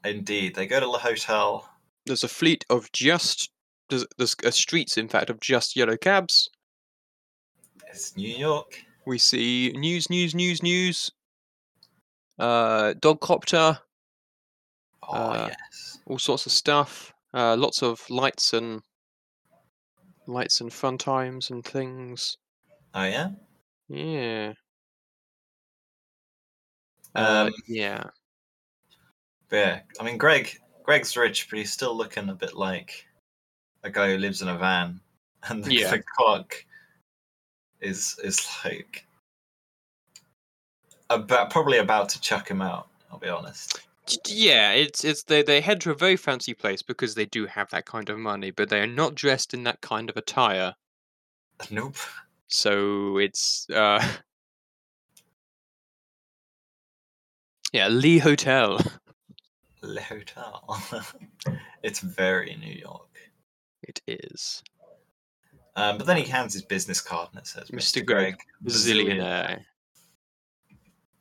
Indeed, 0.04 0.56
they 0.56 0.66
go 0.68 0.80
to 0.80 0.86
the 0.88 0.98
hotel. 0.98 1.70
There's 2.06 2.24
a 2.24 2.28
fleet 2.28 2.66
of 2.70 2.92
just 2.92 3.50
there's, 3.90 4.06
there's 4.18 4.56
streets, 4.56 4.98
in 4.98 5.10
fact, 5.10 5.30
of 5.30 5.40
just 5.42 5.76
yellow 5.76 5.98
cabs. 5.98 6.50
It's 7.88 8.16
New 8.16 8.34
York. 8.34 8.82
We 9.06 9.18
see 9.18 9.74
news, 9.76 10.10
news, 10.10 10.34
news, 10.34 10.64
news. 10.64 11.12
Uh, 12.40 12.94
dog 13.00 13.20
copter. 13.20 13.80
Oh 15.04 15.14
Uh, 15.14 15.48
yes. 15.50 16.00
all 16.08 16.20
sorts 16.20 16.46
of 16.46 16.54
stuff. 16.54 17.12
Uh, 17.34 17.56
lots 17.58 17.84
of 17.84 18.10
lights 18.10 18.54
and 18.54 18.82
lights 20.32 20.62
and 20.62 20.72
fun 20.72 20.98
times 20.98 21.50
and 21.50 21.64
things. 21.64 22.38
Oh 22.94 23.04
yeah. 23.04 23.30
Yeah. 23.88 24.54
Uh, 27.16 27.46
Um, 27.48 27.54
yeah. 27.68 28.04
but 29.50 29.58
yeah, 29.58 29.80
I 30.00 30.04
mean, 30.04 30.18
Greg. 30.18 30.58
Greg's 30.84 31.16
rich, 31.16 31.50
but 31.50 31.60
he's 31.60 31.72
still 31.72 31.96
looking 31.96 32.30
a 32.30 32.34
bit 32.34 32.56
like 32.56 33.06
a 33.84 33.90
guy 33.90 34.10
who 34.12 34.18
lives 34.18 34.42
in 34.42 34.48
a 34.48 34.58
van, 34.58 35.00
and 35.50 35.64
the, 35.64 35.74
Yeah. 35.74 35.92
the 35.92 36.04
clock 36.16 36.66
is 37.82 38.20
is 38.24 38.48
like 38.66 39.06
about 41.10 41.50
probably 41.50 41.78
about 41.80 42.10
to 42.10 42.22
chuck 42.22 42.50
him 42.50 42.62
out. 42.62 42.88
I'll 43.12 43.20
be 43.20 43.30
honest. 43.30 43.82
Yeah, 44.28 44.72
it's 44.72 45.04
it's 45.04 45.24
they 45.24 45.44
they 45.44 45.62
head 45.62 45.82
to 45.82 45.92
a 45.92 45.96
very 45.96 46.16
fancy 46.18 46.54
place 46.54 46.82
because 46.82 47.16
they 47.16 47.26
do 47.26 47.46
have 47.46 47.70
that 47.72 47.86
kind 47.86 48.10
of 48.10 48.18
money, 48.18 48.52
but 48.52 48.70
they 48.70 48.82
are 48.82 48.88
not 48.88 49.16
dressed 49.16 49.54
in 49.54 49.64
that 49.64 49.82
kind 49.82 50.10
of 50.10 50.18
attire. 50.18 50.76
Nope. 51.70 51.96
So 52.48 53.18
it's 53.18 53.70
uh 53.70 54.02
Yeah, 57.74 57.88
Lee 57.88 58.18
Hotel. 58.18 58.80
Le 59.82 60.02
Hotel. 60.02 60.82
it's 61.84 62.00
very 62.00 62.56
New 62.60 62.74
York. 62.74 63.08
It 63.84 64.02
is. 64.08 64.62
Um, 65.76 65.98
but 65.98 66.06
then 66.06 66.18
he 66.18 66.24
hands 66.24 66.54
his 66.54 66.64
business 66.64 67.00
card 67.00 67.30
and 67.32 67.40
it 67.42 67.48
says, 67.48 67.70
Mr. 67.70 68.02
"Mr. 68.02 68.06
Greg, 68.06 68.36
Greg, 68.36 68.40
bazillion." 68.64 69.18
Zillionaire. 69.22 69.66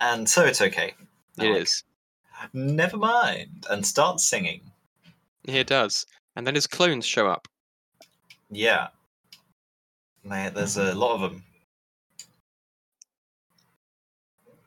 and 0.00 0.28
so 0.28 0.44
it's 0.44 0.60
okay. 0.60 0.88
It 0.88 0.96
They're 1.36 1.56
is. 1.56 1.84
Never 2.52 2.96
mind, 2.96 3.66
and 3.70 3.84
start 3.86 4.20
singing. 4.20 4.62
He 5.44 5.62
does. 5.64 6.06
And 6.36 6.46
then 6.46 6.54
his 6.54 6.66
clones 6.66 7.06
show 7.06 7.26
up. 7.28 7.48
Yeah, 8.50 8.88
They- 10.24 10.50
there's 10.50 10.76
a 10.76 10.94
lot 10.94 11.14
of 11.14 11.20
them, 11.20 11.44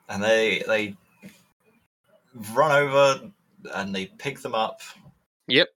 and 0.08 0.22
they 0.22 0.62
they 0.66 0.96
run 2.52 2.72
over 2.72 3.30
and 3.74 3.94
they 3.94 4.06
pick 4.06 4.40
them 4.40 4.54
up 4.54 4.80
Yep, 5.46 5.68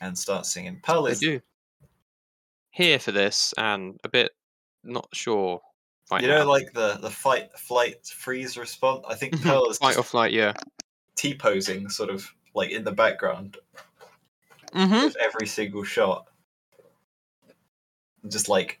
and 0.00 0.18
start 0.18 0.46
singing. 0.46 0.80
Pearl 0.82 1.02
they 1.04 1.12
is 1.12 1.20
do. 1.20 1.40
Here 2.70 2.98
for 2.98 3.10
this, 3.12 3.54
and 3.56 3.98
a 4.04 4.08
bit 4.08 4.32
not 4.84 5.08
sure 5.14 5.60
right 6.10 6.22
you 6.22 6.28
know 6.28 6.48
like 6.48 6.72
the 6.72 6.98
the 7.00 7.10
fight 7.10 7.50
flight 7.58 8.06
freeze 8.06 8.56
response. 8.56 9.04
I 9.08 9.14
think 9.14 9.34
Mhm. 9.36 9.42
Pearl 9.42 9.70
is 9.70 9.78
Fight 9.78 9.96
or 9.96 10.02
flight, 10.02 10.32
yeah. 10.32 10.52
t 11.16 11.34
posing, 11.34 11.88
sort 11.88 12.10
of 12.10 12.32
like 12.54 12.70
in 12.70 12.84
the 12.84 12.92
background 12.92 13.56
Mm-hmm. 14.74 15.06
of 15.06 15.16
every 15.16 15.46
single 15.46 15.84
shot. 15.84 16.26
Just 18.28 18.48
like, 18.48 18.80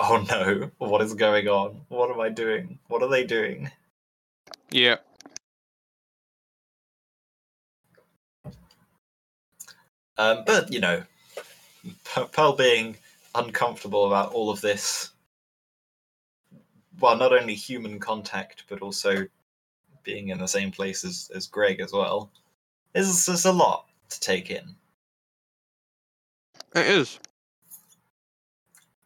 oh 0.00 0.24
no, 0.28 0.70
what 0.78 1.00
is 1.00 1.14
going 1.14 1.48
on? 1.48 1.80
What 1.88 2.10
am 2.10 2.20
I 2.20 2.28
doing? 2.28 2.78
What 2.88 3.02
are 3.02 3.08
they 3.08 3.24
doing? 3.24 3.70
Yeah. 4.70 4.96
Um, 10.18 10.44
but 10.46 10.72
you 10.72 10.80
know, 10.80 11.02
Pearl 12.32 12.54
being 12.54 12.96
uncomfortable 13.34 14.06
about 14.06 14.32
all 14.32 14.50
of 14.50 14.60
this, 14.60 15.10
well, 17.00 17.16
not 17.16 17.32
only 17.32 17.54
human 17.54 17.98
contact 17.98 18.64
but 18.68 18.82
also 18.82 19.26
being 20.02 20.28
in 20.28 20.38
the 20.38 20.48
same 20.48 20.70
place 20.70 21.04
as, 21.04 21.30
as 21.34 21.46
Greg 21.46 21.80
as 21.80 21.92
well, 21.92 22.30
is 22.94 23.28
is 23.28 23.44
a 23.44 23.52
lot 23.52 23.86
to 24.08 24.20
take 24.20 24.50
in. 24.50 24.74
It 26.74 26.86
is. 26.86 27.18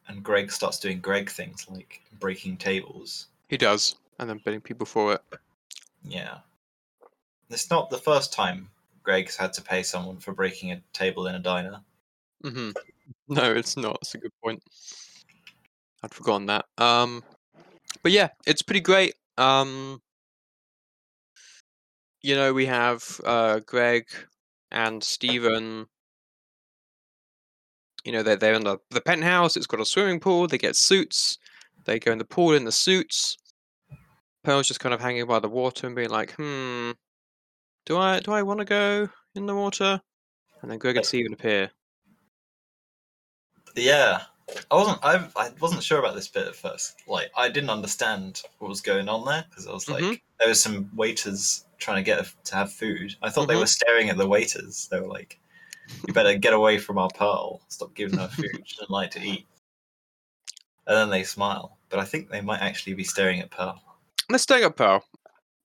And 0.09 0.23
Greg 0.23 0.51
starts 0.51 0.79
doing 0.79 1.01
Greg 1.01 1.31
things 1.31 1.67
like 1.71 2.03
breaking 2.19 2.57
tables. 2.57 3.29
He 3.49 3.57
does. 3.57 3.97
And 4.19 4.29
then 4.29 4.41
bidding 4.45 4.61
people 4.61 4.87
for 4.87 5.15
it. 5.15 5.23
Yeah, 6.05 6.39
it's 7.51 7.71
not 7.71 7.91
the 7.91 7.99
first 7.99 8.33
time 8.33 8.69
Greg's 9.03 9.37
had 9.37 9.53
to 9.55 9.63
pay 9.63 9.83
someone 9.83 10.19
for 10.19 10.33
breaking 10.33 10.73
a 10.73 10.83
table 10.93 11.27
in 11.27 11.35
a 11.35 11.41
diner. 11.41 11.81
Mm-hmm. 12.45 12.71
No, 13.29 13.53
it's 13.53 13.77
not. 13.77 13.99
That's 14.01 14.15
a 14.15 14.19
good 14.19 14.33
point. 14.43 14.63
I'd 16.03 16.15
forgotten 16.15 16.47
that. 16.47 16.65
Um, 16.79 17.23
but 18.03 18.13
yeah, 18.13 18.29
it's 18.47 18.63
pretty 18.63 18.81
great. 18.81 19.15
Um, 19.39 20.03
you 22.23 22.35
know, 22.35 22.53
we 22.53 22.67
have 22.67 23.21
uh, 23.25 23.61
Greg 23.61 24.07
and 24.71 25.03
Steven. 25.03 25.87
You 28.05 28.13
know, 28.13 28.23
they're 28.23 28.37
they're 28.37 28.55
in 28.55 28.65
the 28.65 28.79
the 28.91 29.01
penthouse. 29.01 29.57
It's 29.57 29.67
got 29.67 29.81
a 29.81 29.85
swimming 29.85 30.21
pool. 30.21 30.47
They 30.47 30.59
get 30.59 30.77
suits. 30.77 31.39
They 31.85 31.99
go 31.99 32.13
in 32.13 32.19
the 32.19 32.25
pool 32.25 32.55
in 32.55 32.65
the 32.65 32.73
suits. 32.73 33.37
Pearl's 34.43 34.69
just 34.69 34.81
kind 34.81 34.95
of 34.95 35.01
hanging 35.01 35.27
by 35.27 35.39
the 35.39 35.49
water 35.49 35.87
and 35.87 35.97
being 35.97 36.11
like, 36.11 36.35
"Hmm, 36.35 36.93
do 37.87 37.99
I 37.99 38.21
do 38.21 38.33
I 38.33 38.43
want 38.43 38.61
to 38.61 38.65
go 38.65 39.09
in 39.35 39.47
the 39.47 39.55
water?" 39.55 40.01
And 40.63 40.71
then 40.71 40.79
Greg 40.79 40.97
and 40.97 41.07
Steven 41.07 41.33
appear. 41.33 41.71
Yeah, 43.77 44.23
I 44.71 44.75
wasn't. 44.75 44.99
I 45.05 45.29
I 45.37 45.51
wasn't 45.61 45.83
sure 45.83 45.99
about 45.99 46.15
this 46.15 46.29
bit 46.29 46.47
at 46.49 46.55
first. 46.57 46.97
Like, 47.07 47.31
I 47.37 47.49
didn't 47.49 47.71
understand 47.71 48.43
what 48.59 48.69
was 48.69 48.81
going 48.81 49.09
on 49.09 49.25
there 49.25 49.45
because 49.49 49.67
I 49.67 49.73
was 49.73 49.89
like, 49.89 50.03
Mhm. 50.05 50.21
there 50.39 50.49
was 50.49 50.63
some 50.63 50.91
waiters 50.95 51.65
trying 51.79 51.97
to 51.97 52.03
get 52.03 52.25
to 52.45 52.55
have 52.55 52.73
food. 52.73 53.17
I 53.23 53.31
thought 53.31 53.49
they 53.49 53.55
Mhm. 53.55 53.61
were 53.61 53.67
staring 53.67 54.11
at 54.11 54.17
the 54.17 54.27
waiters. 54.29 54.89
They 54.89 55.01
were 55.01 55.09
like, 55.09 55.39
"You 56.07 56.13
better 56.15 56.37
get 56.37 56.53
away 56.53 56.79
from 56.79 56.99
our 56.99 57.09
pearl. 57.11 57.63
Stop 57.69 57.95
giving 57.95 58.19
her 58.19 58.29
food. 58.29 58.63
She 58.65 58.77
doesn't 58.77 58.91
like 58.91 59.11
to 59.13 59.21
eat." 59.23 59.47
And 60.87 60.97
then 60.97 61.11
they 61.11 61.25
smile, 61.25 61.79
but 61.89 62.01
I 62.01 62.05
think 62.05 62.31
they 62.31 62.41
might 62.41 62.61
actually 62.61 62.95
be 62.95 63.05
staring 63.05 63.41
at 63.41 63.51
Pearl. 63.51 63.83
they're 64.29 64.39
staring 64.39 64.65
at 64.65 64.77
Pearl, 64.77 65.05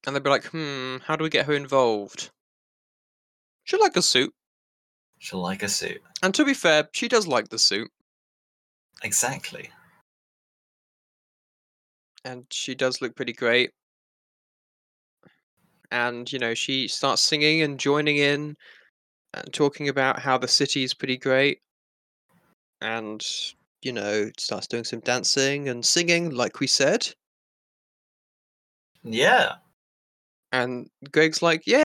and 0.05 0.15
they'd 0.15 0.23
be 0.23 0.29
like, 0.29 0.45
"Hmm, 0.45 0.97
how 1.05 1.15
do 1.15 1.23
we 1.23 1.29
get 1.29 1.45
her 1.45 1.53
involved?" 1.53 2.31
She'd 3.63 3.77
like 3.79 3.95
a 3.95 4.01
suit, 4.01 4.33
She'll 5.19 5.41
like 5.41 5.63
a 5.63 5.69
suit. 5.69 6.01
and 6.21 6.33
to 6.36 6.43
be 6.45 6.53
fair, 6.53 6.89
she 6.93 7.07
does 7.07 7.27
like 7.27 7.49
the 7.49 7.59
suit, 7.59 7.91
Exactly. 9.05 9.69
and 12.25 12.45
she 12.51 12.75
does 12.75 13.01
look 13.01 13.15
pretty 13.15 13.31
great. 13.33 13.71
And 15.91 16.31
you 16.31 16.39
know, 16.39 16.53
she 16.53 16.87
starts 16.87 17.21
singing 17.23 17.61
and 17.61 17.79
joining 17.79 18.17
in, 18.17 18.55
and 19.33 19.53
talking 19.53 19.89
about 19.89 20.19
how 20.19 20.37
the 20.37 20.47
city 20.47 20.83
is 20.83 20.93
pretty 20.93 21.17
great, 21.17 21.59
and 22.81 23.25
you 23.81 23.91
know, 23.91 24.31
starts 24.37 24.67
doing 24.67 24.83
some 24.85 25.01
dancing 25.01 25.67
and 25.69 25.85
singing, 25.85 26.31
like 26.31 26.59
we 26.59 26.67
said. 26.67 27.13
Yeah. 29.03 29.55
And 30.51 30.89
Greg's 31.11 31.41
like, 31.41 31.63
"Yeah." 31.67 31.84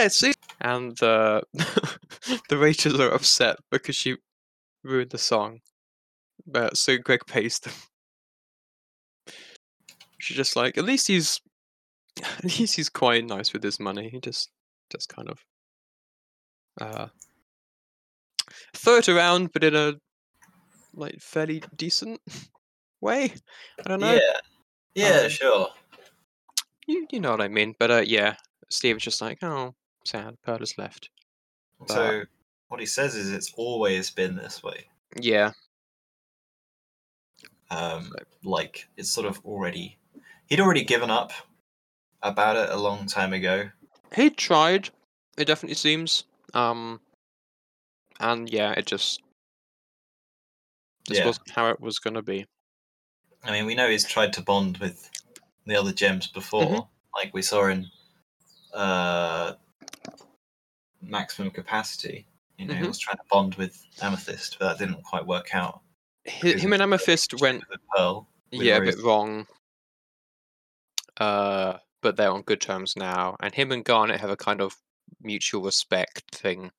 Yeah, 0.00 0.08
see, 0.08 0.32
and 0.62 0.96
the 0.96 1.42
the 2.48 2.58
waiters 2.58 2.98
are 2.98 3.10
upset 3.10 3.58
because 3.70 3.94
she 3.94 4.16
ruined 4.82 5.10
the 5.10 5.18
song. 5.18 5.60
But 6.46 6.78
so 6.78 6.96
Greg 6.96 7.20
pays 7.26 7.58
them. 7.58 7.74
She's 10.18 10.38
just 10.38 10.56
like, 10.56 10.78
at 10.78 10.84
least 10.84 11.08
he's, 11.08 11.42
at 12.38 12.44
least 12.44 12.76
he's 12.76 12.88
quite 12.88 13.26
nice 13.26 13.52
with 13.52 13.62
his 13.62 13.78
money. 13.78 14.08
He 14.08 14.20
just, 14.20 14.48
just 14.90 15.10
kind 15.10 15.28
of, 15.28 15.44
uh, 16.80 17.08
throw 18.74 18.96
it 18.96 19.08
around, 19.10 19.52
but 19.52 19.64
in 19.64 19.76
a 19.76 19.92
like 20.94 21.20
fairly 21.20 21.62
decent 21.76 22.22
way. 23.02 23.34
I 23.84 23.88
don't 23.88 24.00
know. 24.00 24.14
Yeah. 24.14 24.40
Yeah. 24.94 25.20
Um, 25.24 25.28
sure. 25.28 25.68
You, 26.86 27.06
you 27.12 27.20
know 27.20 27.32
what 27.32 27.42
I 27.42 27.48
mean. 27.48 27.74
But 27.78 27.90
uh, 27.90 28.02
yeah, 28.06 28.36
Steve's 28.70 29.04
just 29.04 29.20
like, 29.20 29.42
oh, 29.42 29.74
sad. 30.10 30.36
Pearl 30.44 30.58
has 30.58 30.76
left. 30.78 31.10
So 31.86 32.24
what 32.68 32.80
he 32.80 32.86
says 32.86 33.14
is, 33.14 33.30
it's 33.32 33.52
always 33.56 34.10
been 34.10 34.36
this 34.36 34.62
way. 34.62 34.86
Yeah. 35.20 35.52
um, 37.72 38.12
like 38.42 38.88
it's 38.96 39.10
sort 39.12 39.26
of 39.26 39.38
already 39.44 39.96
he'd 40.46 40.58
already 40.60 40.82
given 40.84 41.08
up 41.10 41.32
about 42.22 42.56
it 42.56 42.68
a 42.70 42.76
long 42.76 43.06
time 43.06 43.32
ago 43.32 43.70
He 44.14 44.28
tried. 44.30 44.90
It 45.38 45.44
definitely 45.46 45.76
seems. 45.76 46.24
Um, 46.52 47.00
and 48.18 48.50
yeah, 48.50 48.72
it 48.72 48.86
just 48.86 49.22
this 51.08 51.18
Yeah. 51.18 51.26
wasn't 51.26 51.50
how 51.50 51.68
it 51.68 51.80
was 51.80 51.98
gonna 52.00 52.22
be. 52.22 52.44
i 53.44 53.50
mean 53.52 53.66
we 53.66 53.74
know 53.74 53.88
he's 53.88 54.04
tried 54.06 54.32
to 54.34 54.42
bond 54.42 54.76
with 54.78 55.08
the 55.66 55.76
other 55.76 55.92
gems 55.92 56.26
before 56.26 56.62
Mhm. 56.62 56.88
like 57.14 57.32
we 57.32 57.42
saw 57.42 57.68
in 57.68 57.86
uh 58.74 59.54
maximum 61.02 61.50
capacity 61.50 62.26
you 62.58 62.66
know 62.66 62.74
he 62.74 62.82
Mhm. 62.82 62.88
was 62.88 62.98
trying 62.98 63.16
to 63.16 63.22
bond 63.30 63.54
with 63.56 63.84
amethyst 64.02 64.56
but 64.58 64.66
that 64.68 64.78
didn't 64.84 65.02
quite 65.02 65.26
work 65.26 65.54
out 65.54 65.80
Hi- 66.28 66.48
Him 66.58 66.72
and 66.74 66.82
Amethyst 66.82 67.40
went, 67.40 67.64
pearl 67.96 68.28
yeah, 68.50 68.76
a 68.76 68.80
bit 68.82 69.02
wrong. 69.02 69.46
Uh, 71.16 71.78
but 72.02 72.16
they're 72.16 72.30
on 72.30 72.42
good 72.42 72.60
terms 72.60 72.94
now. 72.96 73.36
And 73.40 73.54
him 73.54 73.72
and 73.72 73.84
Garnet 73.84 74.20
have 74.20 74.30
a 74.30 74.36
kind 74.36 74.60
of 74.60 74.76
mutual 75.22 75.62
respect 75.62 76.34
thing. 76.34 76.72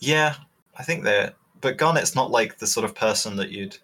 Yeah, 0.00 0.34
I 0.76 0.82
think 0.82 1.04
they're. 1.04 1.34
But 1.60 1.76
Garnet's 1.76 2.14
not 2.14 2.30
like 2.30 2.58
the 2.58 2.66
sort 2.66 2.84
of 2.84 2.94
person 2.94 3.36
that 3.36 3.50
you'd 3.50 3.78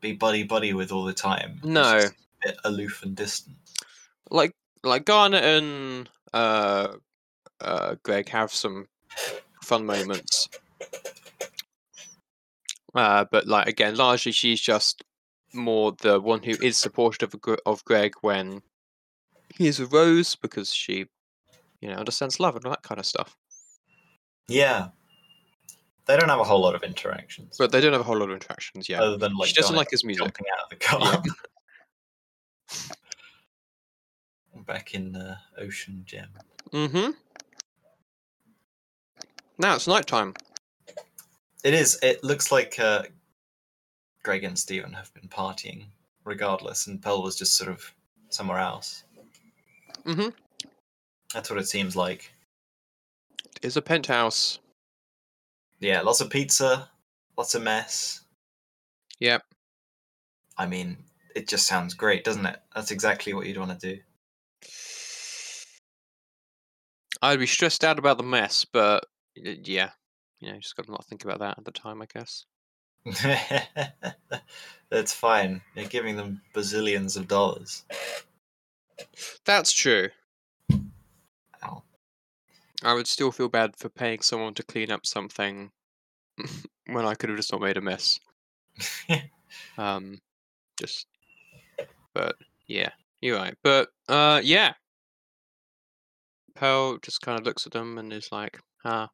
be 0.00 0.12
buddy 0.12 0.42
buddy 0.44 0.72
with 0.72 0.90
all 0.92 1.04
the 1.04 1.12
time. 1.14 1.60
No. 1.62 2.00
just 2.00 2.12
a 2.12 2.48
bit 2.48 2.56
aloof 2.64 3.02
and 3.02 3.16
distant. 3.16 3.56
Like 4.30 4.52
like 4.82 5.04
Garnet 5.04 5.44
and 5.44 6.08
uh, 6.32 6.94
uh, 7.60 7.96
Greg 8.02 8.28
have 8.28 8.52
some 8.52 8.86
fun 9.62 9.86
moments. 9.86 10.48
Uh, 12.94 13.24
but 13.30 13.46
like 13.46 13.68
again, 13.68 13.96
largely 13.96 14.32
she's 14.32 14.60
just 14.60 15.04
more 15.52 15.92
the 16.00 16.20
one 16.20 16.42
who 16.42 16.54
is 16.62 16.76
supportive 16.76 17.34
of, 17.34 17.58
of 17.66 17.84
Greg 17.84 18.14
when 18.20 18.62
he 19.54 19.66
is 19.66 19.78
with 19.78 19.92
Rose 19.92 20.34
because 20.36 20.72
she, 20.72 21.06
you 21.80 21.88
know, 21.88 21.96
understands 21.96 22.40
love 22.40 22.56
and 22.56 22.64
all 22.64 22.70
that 22.70 22.82
kind 22.82 22.98
of 22.98 23.06
stuff. 23.06 23.36
Yeah. 24.48 24.88
They 26.06 26.16
don't 26.16 26.28
have 26.30 26.40
a 26.40 26.44
whole 26.44 26.60
lot 26.60 26.74
of 26.74 26.82
interactions. 26.82 27.56
But 27.58 27.70
they 27.70 27.80
don't 27.80 27.92
have 27.92 28.00
a 28.00 28.04
whole 28.04 28.16
lot 28.16 28.30
of 28.30 28.34
interactions 28.34 28.88
yeah. 28.88 29.02
other 29.02 29.18
than 29.18 29.36
like 29.36 29.48
she 29.48 29.54
doesn't 29.54 29.76
like 29.76 29.90
his 29.90 30.04
music. 30.04 30.24
jumping 30.24 30.46
out 30.54 30.64
of 30.64 30.70
the 30.70 30.76
car. 30.76 31.22
Back 34.66 34.94
in 34.94 35.14
uh, 35.16 35.36
Ocean 35.58 36.02
Gem. 36.04 36.28
Mm-hmm. 36.72 37.10
Now 39.58 39.74
it's 39.74 39.88
nighttime. 39.88 40.34
It 41.64 41.74
is. 41.74 41.98
It 42.02 42.22
looks 42.22 42.52
like 42.52 42.78
uh, 42.78 43.02
Greg 44.22 44.44
and 44.44 44.58
Steven 44.58 44.92
have 44.92 45.12
been 45.14 45.28
partying 45.28 45.86
regardless, 46.24 46.86
and 46.86 47.02
Pearl 47.02 47.22
was 47.22 47.36
just 47.36 47.56
sort 47.56 47.70
of 47.70 47.92
somewhere 48.28 48.58
else. 48.58 49.04
Mhm. 50.04 50.32
That's 51.34 51.50
what 51.50 51.58
it 51.58 51.68
seems 51.68 51.96
like. 51.96 52.32
It's 53.62 53.76
a 53.76 53.82
penthouse. 53.82 54.60
Yeah, 55.80 56.00
lots 56.02 56.20
of 56.20 56.30
pizza, 56.30 56.88
lots 57.36 57.54
of 57.54 57.62
mess. 57.62 58.22
Yep. 59.18 59.42
I 60.56 60.66
mean, 60.66 60.96
it 61.34 61.48
just 61.48 61.66
sounds 61.66 61.94
great, 61.94 62.24
doesn't 62.24 62.46
it? 62.46 62.60
That's 62.74 62.90
exactly 62.90 63.32
what 63.32 63.46
you'd 63.46 63.58
want 63.58 63.78
to 63.78 63.94
do. 63.94 64.02
I'd 67.20 67.38
be 67.40 67.46
stressed 67.46 67.84
out 67.84 67.98
about 67.98 68.18
the 68.18 68.24
mess, 68.24 68.64
but 68.64 69.04
yeah, 69.42 69.90
you 70.40 70.50
know, 70.50 70.58
just 70.58 70.76
got 70.76 70.86
to 70.86 70.92
not 70.92 71.04
think 71.06 71.24
about 71.24 71.40
that 71.40 71.58
at 71.58 71.64
the 71.64 71.72
time, 71.72 72.02
I 72.02 72.06
guess. 72.06 72.44
That's 74.90 75.12
fine. 75.12 75.60
You're 75.74 75.86
giving 75.86 76.16
them 76.16 76.40
bazillions 76.54 77.16
of 77.16 77.28
dollars. 77.28 77.84
That's 79.44 79.72
true. 79.72 80.08
Ow. 81.62 81.82
I 82.82 82.94
would 82.94 83.06
still 83.06 83.32
feel 83.32 83.48
bad 83.48 83.76
for 83.76 83.88
paying 83.88 84.20
someone 84.20 84.54
to 84.54 84.62
clean 84.62 84.90
up 84.90 85.06
something 85.06 85.70
when 86.86 87.04
I 87.04 87.14
could 87.14 87.30
have 87.30 87.38
just 87.38 87.52
not 87.52 87.60
made 87.60 87.76
a 87.76 87.80
mess. 87.80 88.18
Um, 89.78 90.18
just, 90.78 91.06
but 92.12 92.36
yeah, 92.66 92.90
you're 93.20 93.36
right. 93.36 93.54
But 93.62 93.88
uh, 94.08 94.40
yeah, 94.44 94.74
Pearl 96.54 96.98
just 96.98 97.22
kind 97.22 97.38
of 97.38 97.46
looks 97.46 97.64
at 97.64 97.72
them 97.72 97.96
and 97.96 98.12
is 98.12 98.30
like, 98.30 98.58
"Ah, 98.84 99.08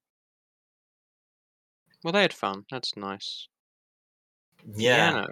well, 2.05 2.12
they 2.12 2.23
had 2.23 2.33
fun. 2.33 2.64
That's 2.71 2.97
nice." 2.97 3.49
yeah, 4.77 5.11
no, 5.11 5.27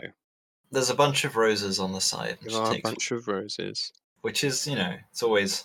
there's 0.71 0.91
a 0.91 0.95
bunch 0.95 1.25
of 1.25 1.37
roses 1.37 1.79
on 1.79 1.93
the 1.93 2.01
side, 2.01 2.39
which, 2.43 2.53
there 2.53 2.63
are 2.63 2.75
a 2.75 2.81
bunch 2.81 3.11
of 3.11 3.29
roses. 3.29 3.93
which 4.23 4.43
is, 4.45 4.67
you 4.67 4.75
know, 4.75 4.95
it's 5.11 5.23
always 5.23 5.65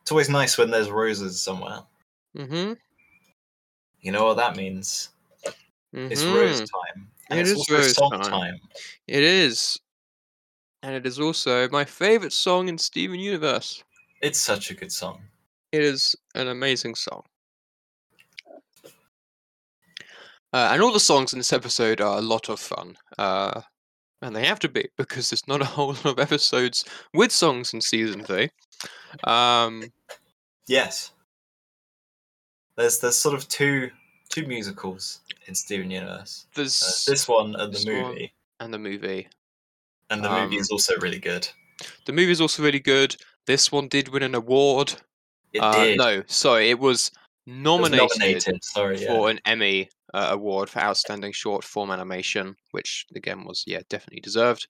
it's 0.00 0.10
always 0.10 0.28
nice 0.28 0.56
when 0.58 0.70
there's 0.70 0.90
roses 0.90 1.40
somewhere. 1.40 1.80
Mm-hmm. 2.36 2.72
You 4.00 4.12
know 4.12 4.26
what 4.26 4.36
that 4.36 4.56
means? 4.56 5.10
It's 5.92 6.22
mhm. 6.24 6.34
rose 6.34 6.58
time. 6.60 7.08
And 7.30 7.38
It 7.38 7.42
it's 7.42 7.50
is 7.50 7.56
also 7.58 7.74
rose 7.74 7.94
song 7.94 8.10
time. 8.12 8.22
time. 8.22 8.60
It 9.06 9.22
is, 9.22 9.78
and 10.82 10.94
it 10.94 11.06
is 11.06 11.20
also 11.20 11.68
my 11.68 11.84
favorite 11.84 12.32
song 12.32 12.68
in 12.68 12.78
Steven 12.78 13.20
Universe. 13.20 13.84
It's 14.22 14.40
such 14.40 14.70
a 14.70 14.74
good 14.74 14.90
song. 14.90 15.20
It 15.70 15.82
is 15.82 16.16
an 16.34 16.48
amazing 16.48 16.94
song. 16.94 17.22
Uh, 20.52 20.68
and 20.72 20.82
all 20.82 20.92
the 20.92 21.00
songs 21.00 21.32
in 21.32 21.38
this 21.38 21.52
episode 21.52 22.00
are 22.00 22.18
a 22.18 22.22
lot 22.22 22.48
of 22.48 22.60
fun. 22.60 22.96
Uh, 23.18 23.62
and 24.20 24.36
they 24.36 24.46
have 24.46 24.58
to 24.60 24.68
be 24.68 24.88
because 24.96 25.30
there's 25.30 25.46
not 25.48 25.62
a 25.62 25.66
whole 25.66 25.88
lot 25.88 26.06
of 26.06 26.18
episodes 26.18 26.84
with 27.14 27.32
songs 27.32 27.72
in 27.74 27.80
season 27.80 28.22
three. 28.24 28.50
Um, 29.24 29.92
Yes. 30.68 31.10
There's 32.76 32.98
there's 33.00 33.16
sort 33.16 33.34
of 33.34 33.48
two 33.48 33.90
two 34.30 34.46
musicals 34.46 35.20
in 35.46 35.54
Steven 35.54 35.90
Universe. 35.90 36.46
Uh, 36.48 36.52
there's 36.56 37.04
this 37.06 37.28
one 37.28 37.54
and 37.56 37.72
the 37.72 37.84
movie. 37.90 38.32
and 38.60 38.72
the 38.72 38.78
movie. 38.78 39.28
And 40.08 40.24
the 40.24 40.30
movie 40.30 40.56
um, 40.56 40.60
is 40.60 40.70
also 40.70 40.94
really 41.00 41.18
good. 41.18 41.48
The 42.06 42.12
movie 42.12 42.32
is 42.32 42.40
also 42.40 42.62
really 42.62 42.80
good. 42.80 43.16
This 43.46 43.72
one 43.72 43.88
did 43.88 44.08
win 44.08 44.22
an 44.22 44.34
award. 44.34 44.94
It 45.52 45.60
Uh, 45.60 45.72
did. 45.84 45.98
No, 45.98 46.22
sorry, 46.26 46.70
it 46.70 46.78
was 46.78 47.08
It 47.46 47.50
was 47.50 47.56
nominated, 47.58 48.08
nominated. 48.18 48.64
Sorry, 48.64 49.02
yeah. 49.02 49.08
for 49.08 49.30
an 49.30 49.40
Emmy 49.44 49.90
uh, 50.14 50.28
award 50.30 50.68
for 50.70 50.80
outstanding 50.80 51.32
short 51.32 51.64
form 51.64 51.90
animation, 51.90 52.54
which 52.72 53.06
again 53.16 53.44
was 53.44 53.64
yeah 53.66 53.80
definitely 53.88 54.20
deserved. 54.20 54.66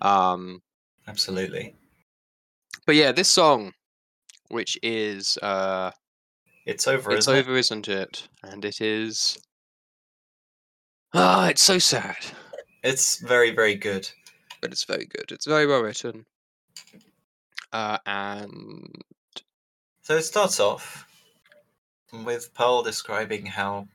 Um, 0.00 0.60
Absolutely. 1.08 1.74
but 2.86 2.94
yeah, 2.96 3.12
this 3.12 3.28
song, 3.30 3.72
which 4.48 4.78
is 4.82 5.36
uh, 5.42 5.90
It's 6.66 6.86
over, 6.86 7.12
it's 7.12 7.26
isn't 7.28 7.36
over, 7.38 7.56
isn't 7.56 7.88
it? 7.88 8.28
And 8.42 8.64
it 8.64 8.80
is. 8.80 9.38
Ah, 11.14 11.48
it's 11.48 11.62
so 11.62 11.78
sad. 11.78 12.16
It's 12.84 13.18
very, 13.20 13.50
very 13.54 13.74
good. 13.74 14.08
but 14.62 14.72
it's 14.72 14.84
very 14.84 15.06
good. 15.06 15.32
It's 15.32 15.46
very 15.46 15.66
well 15.66 15.82
written. 15.82 16.24
Uh, 17.72 17.98
and 18.06 18.86
So 20.02 20.16
it 20.16 20.22
starts 20.22 20.58
off 20.60 21.06
with 22.24 22.52
Pearl 22.54 22.82
describing 22.82 23.46
how 23.46 23.86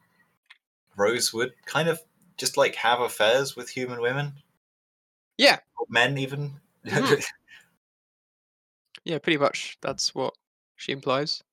Rose 0.95 1.33
would 1.33 1.53
kind 1.65 1.89
of 1.89 1.99
just 2.37 2.57
like 2.57 2.75
have 2.75 2.99
affairs 3.01 3.55
with 3.55 3.69
human 3.69 4.01
women. 4.01 4.33
Yeah. 5.37 5.59
Or 5.77 5.85
men 5.89 6.17
even. 6.17 6.59
Mhm. 6.85 7.23
yeah, 9.03 9.17
pretty 9.19 9.37
much 9.37 9.77
that's 9.81 10.13
what 10.15 10.33
she 10.75 10.91
implies. 10.91 11.43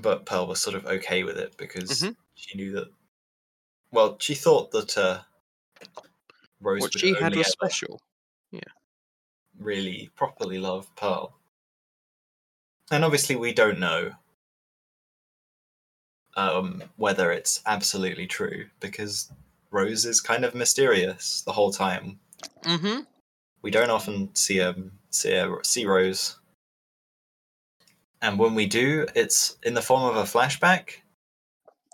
but 0.00 0.26
Pearl 0.26 0.46
was 0.46 0.60
sort 0.60 0.76
of 0.76 0.86
okay 0.86 1.22
with 1.24 1.36
it 1.36 1.56
because 1.56 1.90
Mhm. 2.02 2.16
she 2.34 2.56
knew 2.56 2.72
that. 2.72 2.88
Well, 3.92 4.16
she 4.18 4.34
thought 4.34 4.70
that 4.72 4.96
uh, 4.98 5.22
Rose 6.60 6.80
what 6.80 6.98
she 6.98 7.14
had 7.14 7.36
was 7.36 7.48
special. 7.48 8.00
Yeah. 8.50 8.60
really 9.58 10.10
properly 10.16 10.58
love 10.58 10.94
Pearl. 10.96 11.36
And 12.90 13.04
obviously, 13.04 13.36
we 13.36 13.52
don't 13.52 13.78
know 13.78 14.12
um, 16.36 16.82
whether 16.96 17.30
it's 17.32 17.62
absolutely 17.66 18.26
true 18.26 18.66
because 18.80 19.30
Rose 19.70 20.04
is 20.04 20.20
kind 20.20 20.44
of 20.44 20.54
mysterious 20.54 21.42
the 21.42 21.52
whole 21.52 21.72
time. 21.72 22.18
Mm-hmm. 22.64 23.02
We 23.62 23.70
don't 23.70 23.90
often 23.90 24.34
see 24.34 24.60
um 24.60 24.92
see 25.10 25.32
a, 25.34 25.56
see 25.62 25.86
Rose, 25.86 26.38
and 28.20 28.38
when 28.38 28.54
we 28.54 28.66
do, 28.66 29.06
it's 29.14 29.56
in 29.62 29.74
the 29.74 29.82
form 29.82 30.04
of 30.04 30.16
a 30.16 30.22
flashback, 30.22 30.90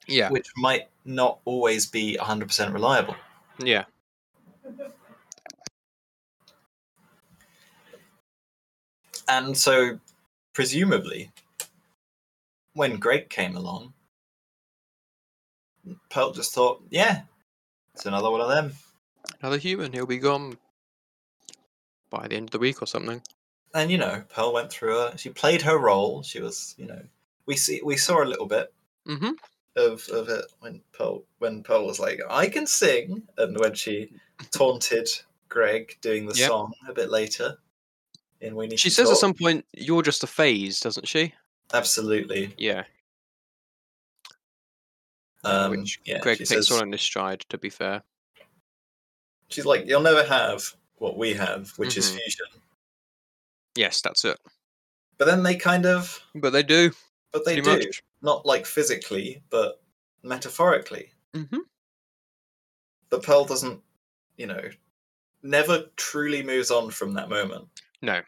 Yeah. 0.07 0.31
which 0.31 0.49
might 0.57 0.89
not 1.05 1.41
always 1.45 1.87
be 1.87 2.17
hundred 2.17 2.49
percent 2.49 2.73
reliable. 2.73 3.17
Yeah. 3.59 3.85
And 9.29 9.57
so, 9.57 10.01
presumably, 10.53 11.31
when 12.73 12.97
Greg 12.97 13.29
came 13.29 13.57
along, 13.57 13.93
Pearl 16.11 16.33
just 16.33 16.53
thought, 16.55 16.83
yeah, 16.91 17.23
it's 17.95 18.07
another 18.07 18.31
one 18.31 18.41
of 18.41 18.49
them. 18.49 18.73
Another 19.41 19.59
human. 19.59 19.93
He'll 19.93 20.07
be 20.07 20.19
gone 20.19 20.57
by 22.11 22.29
the 22.29 22.37
end 22.37 22.49
of 22.49 22.51
the 22.53 22.59
week 22.59 22.83
or 22.83 22.87
something. 22.87 23.23
And 23.75 23.91
you 23.91 23.99
know, 23.99 24.25
Pearl 24.35 24.53
went 24.53 24.71
through 24.71 24.95
her. 24.95 25.17
She 25.17 25.31
played 25.31 25.63
her 25.63 25.79
role. 25.79 26.23
She 26.23 26.41
was, 26.41 26.75
you 26.77 26.87
know, 26.87 27.01
we 27.47 27.57
see 27.57 27.81
we 27.85 27.97
saw 27.97 28.23
a 28.23 28.27
little 28.27 28.47
bit 28.47 28.73
Mm-hmm. 29.09 29.31
of 29.77 30.07
of 30.11 30.29
it 30.29 30.45
when 30.61 30.83
Pearl 30.93 31.25
when 31.39 31.63
Pearl 31.63 31.87
was 31.87 31.99
like, 32.01 32.21
I 32.29 32.49
can 32.49 32.67
sing, 32.67 33.23
and 33.39 33.57
when 33.59 33.75
she 33.75 34.13
taunted 34.51 35.09
Greg 35.49 35.97
doing 36.01 36.27
the 36.27 36.35
Yep. 36.37 36.49
song 36.49 36.73
a 36.89 36.93
bit 36.93 37.11
later. 37.11 37.59
In 38.41 38.57
we 38.57 38.67
need 38.67 38.81
She 38.81 38.91
says 38.91 39.11
at 39.11 39.17
some 39.19 39.35
point, 39.35 39.65
"You're 39.73 40.03
just 40.03 40.23
a 40.25 40.27
phase," 40.27 40.81
doesn't 40.81 41.07
she? 41.09 41.35
absolutely. 41.73 42.55
Yeah. 42.59 42.85
Um, 45.45 45.71
which 45.71 46.01
yeah, 46.05 46.19
Greg 46.21 46.39
takes 46.39 46.51
says, 46.51 46.71
on 46.71 46.85
in 46.89 46.93
his 46.93 47.01
stride. 47.01 47.41
To 47.49 47.59
be 47.59 47.71
fair. 47.71 48.03
She's 49.49 49.67
like, 49.67 49.87
you'll 49.87 50.01
never 50.03 50.25
have 50.25 50.63
what 50.97 51.17
we 51.17 51.33
have, 51.35 51.71
which 51.79 51.97
is 51.97 52.11
Mhm. 52.11 52.19
fusion. 52.21 52.47
Yes, 53.75 54.01
that's 54.01 54.25
it. 54.25 54.39
but 55.19 55.25
then 55.27 55.43
they 55.43 55.55
kind 55.57 55.85
of, 55.87 56.19
But 56.35 56.51
they 56.51 56.63
do. 56.63 56.93
but 57.33 57.45
they 57.45 57.61
do 57.61 57.79
much. 57.79 58.03
not 58.23 58.47
like 58.47 58.65
physically, 58.67 59.43
but 59.51 59.83
metaphorically. 60.23 61.13
hmm 61.35 61.59
But 63.09 63.23
Pearl 63.23 63.45
doesn't, 63.45 63.83
you 64.37 64.47
know, 64.47 64.71
never 65.43 65.87
truly 65.97 66.43
moves 66.43 66.71
on 66.71 66.91
from 66.91 67.13
that 67.15 67.29
moment, 67.29 67.69
No, 68.03 68.23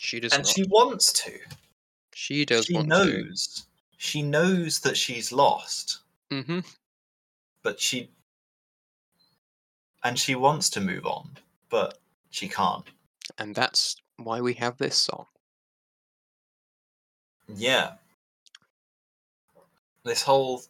she 0.00 0.20
does 0.20 0.32
not. 0.32 0.38
and 0.38 0.46
not. 0.46 0.54
she 0.54 0.64
wants 0.64 1.12
to. 1.24 1.38
She 2.14 2.44
does 2.44 2.66
she 2.66 2.78
knows. 2.82 3.66
She 3.96 4.22
knows 4.22 4.80
that 4.80 4.96
she's 4.96 5.32
lost, 5.32 5.98
to. 6.30 6.42
hmm 6.42 6.60
but 7.62 7.80
she 7.80 8.10
and 10.02 10.18
she 10.18 10.34
wants 10.34 10.70
to 10.70 10.80
move 10.80 11.04
on, 11.04 11.36
but 11.68 11.98
she 12.30 12.48
can't. 12.48 12.84
And 13.36 13.54
that's 13.54 13.96
why 14.16 14.40
we 14.40 14.54
have 14.54 14.78
this 14.78 14.96
song. 14.96 15.26
Yeah. 17.54 17.94
This 20.04 20.22
whole 20.22 20.62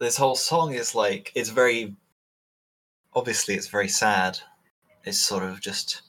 this 0.00 0.16
whole 0.16 0.36
song 0.36 0.74
is 0.74 0.94
like 0.94 1.30
it's 1.34 1.50
very 1.50 1.94
obviously 3.14 3.54
it's 3.54 3.68
very 3.68 3.88
sad. 3.88 4.38
It's 5.04 5.18
sort 5.18 5.44
of 5.44 5.60
just 5.60 6.02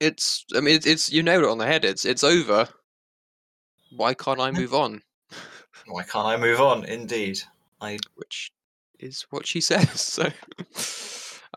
It's. 0.00 0.44
I 0.56 0.60
mean, 0.60 0.76
it's, 0.76 0.86
it's. 0.86 1.12
You 1.12 1.22
nailed 1.22 1.44
it 1.44 1.48
on 1.50 1.58
the 1.58 1.66
head. 1.66 1.84
It's. 1.84 2.04
It's 2.04 2.24
over. 2.24 2.68
Why 3.96 4.14
can't 4.14 4.40
I 4.40 4.50
move 4.50 4.74
on? 4.74 5.02
why 5.86 6.02
can't 6.02 6.26
I 6.26 6.36
move 6.36 6.60
on? 6.60 6.84
Indeed. 6.84 7.40
I 7.80 7.98
Which 8.14 8.52
is 8.98 9.26
what 9.30 9.46
she 9.46 9.60
says. 9.70 10.00
So. 10.00 10.30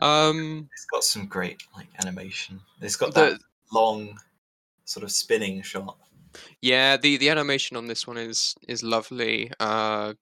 Um. 0.02 0.68
it's 0.72 0.84
got 0.92 1.04
some 1.04 1.26
great 1.26 1.62
like 1.74 1.88
animation. 2.00 2.60
It's 2.80 2.96
got 2.96 3.14
The, 3.14 3.20
that 3.20 3.40
long 3.72 4.18
sort 4.84 5.04
of 5.04 5.10
spinning 5.10 5.62
shot. 5.62 5.96
Yeah, 6.60 6.96
the 6.96 7.16
the 7.16 7.30
animation 7.30 7.76
on 7.76 7.86
this 7.86 8.06
one 8.06 8.18
is 8.18 8.54
is 8.68 8.82
lovely. 8.82 9.50
Uh, 9.58 10.14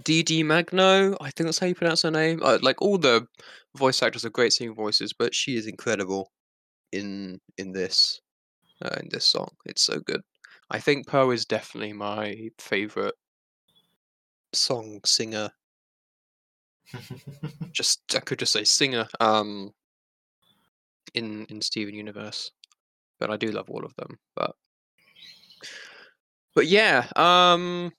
Deedee 0.00 0.44
Magno, 0.44 1.16
I 1.20 1.30
think 1.30 1.46
that's 1.46 1.58
how 1.58 1.66
you 1.66 1.74
pronounce 1.74 2.02
her 2.02 2.10
name. 2.10 2.40
Uh, 2.42 2.58
like 2.60 2.82
all 2.82 2.98
the 2.98 3.26
voice 3.74 4.02
actors 4.02 4.26
are 4.26 4.30
great 4.30 4.52
singing 4.52 4.74
voices, 4.74 5.14
but 5.14 5.34
she 5.34 5.56
is 5.56 5.66
incredible 5.66 6.30
in 6.92 7.40
in 7.56 7.72
this 7.72 8.20
uh, 8.82 8.96
in 9.00 9.08
this 9.10 9.24
song. 9.24 9.48
It's 9.64 9.82
so 9.82 10.00
good. 10.00 10.20
I 10.70 10.80
think 10.80 11.06
Poe 11.06 11.30
is 11.30 11.44
definitely 11.44 11.92
my 11.92 12.50
favorite 12.58 13.14
song 14.52 15.00
singer. 15.04 15.50
Just 17.72 18.00
I 18.14 18.20
could 18.20 18.38
just 18.38 18.52
say 18.52 18.64
singer. 18.64 19.08
Um, 19.20 19.72
in 21.14 21.46
in 21.46 21.60
Steven 21.60 21.94
Universe, 21.94 22.52
but 23.18 23.30
I 23.30 23.36
do 23.36 23.50
love 23.50 23.70
all 23.70 23.84
of 23.84 23.94
them. 23.96 24.18
But 24.34 24.54
but 26.54 26.66
yeah, 26.66 27.06
um, 27.16 27.92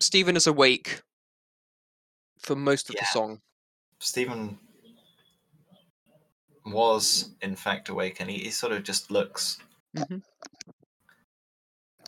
Steven 0.00 0.36
is 0.36 0.46
awake 0.46 1.02
for 2.38 2.54
most 2.54 2.90
of 2.90 2.96
the 2.96 3.04
song. 3.06 3.40
Steven 3.98 4.58
was 6.66 7.34
in 7.40 7.56
fact 7.56 7.88
awake 7.88 8.20
and 8.20 8.30
he, 8.30 8.38
he 8.38 8.50
sort 8.50 8.72
of 8.72 8.82
just 8.82 9.10
looks 9.10 9.58
Mhm. 9.94 10.22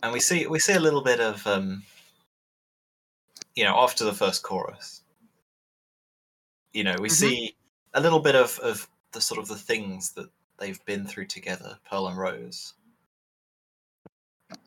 and 0.03 0.13
we 0.13 0.21
see 0.21 0.47
we 0.47 0.59
see 0.59 0.75
a 0.75 0.81
little 0.81 1.03
bit 1.03 1.21
of 1.21 1.47
um 1.47 1.83
you 3.55 3.65
know 3.65 3.77
after 3.77 4.05
the 4.05 4.13
first 4.15 4.43
chorus 4.43 5.03
you 6.73 6.85
know 6.85 6.97
we 7.01 7.09
Mhm. 7.09 7.15
see 7.17 7.57
a 7.95 8.01
little 8.01 8.21
bit 8.21 8.35
of 8.35 8.59
of 8.61 8.89
the 9.13 9.21
sort 9.21 9.41
of 9.41 9.49
the 9.49 9.57
things 9.57 10.13
that 10.13 10.31
they've 10.59 10.85
been 10.85 11.07
through 11.07 11.27
together 11.27 11.79
pearl 11.89 12.07
and 12.09 12.19
rose 12.19 12.75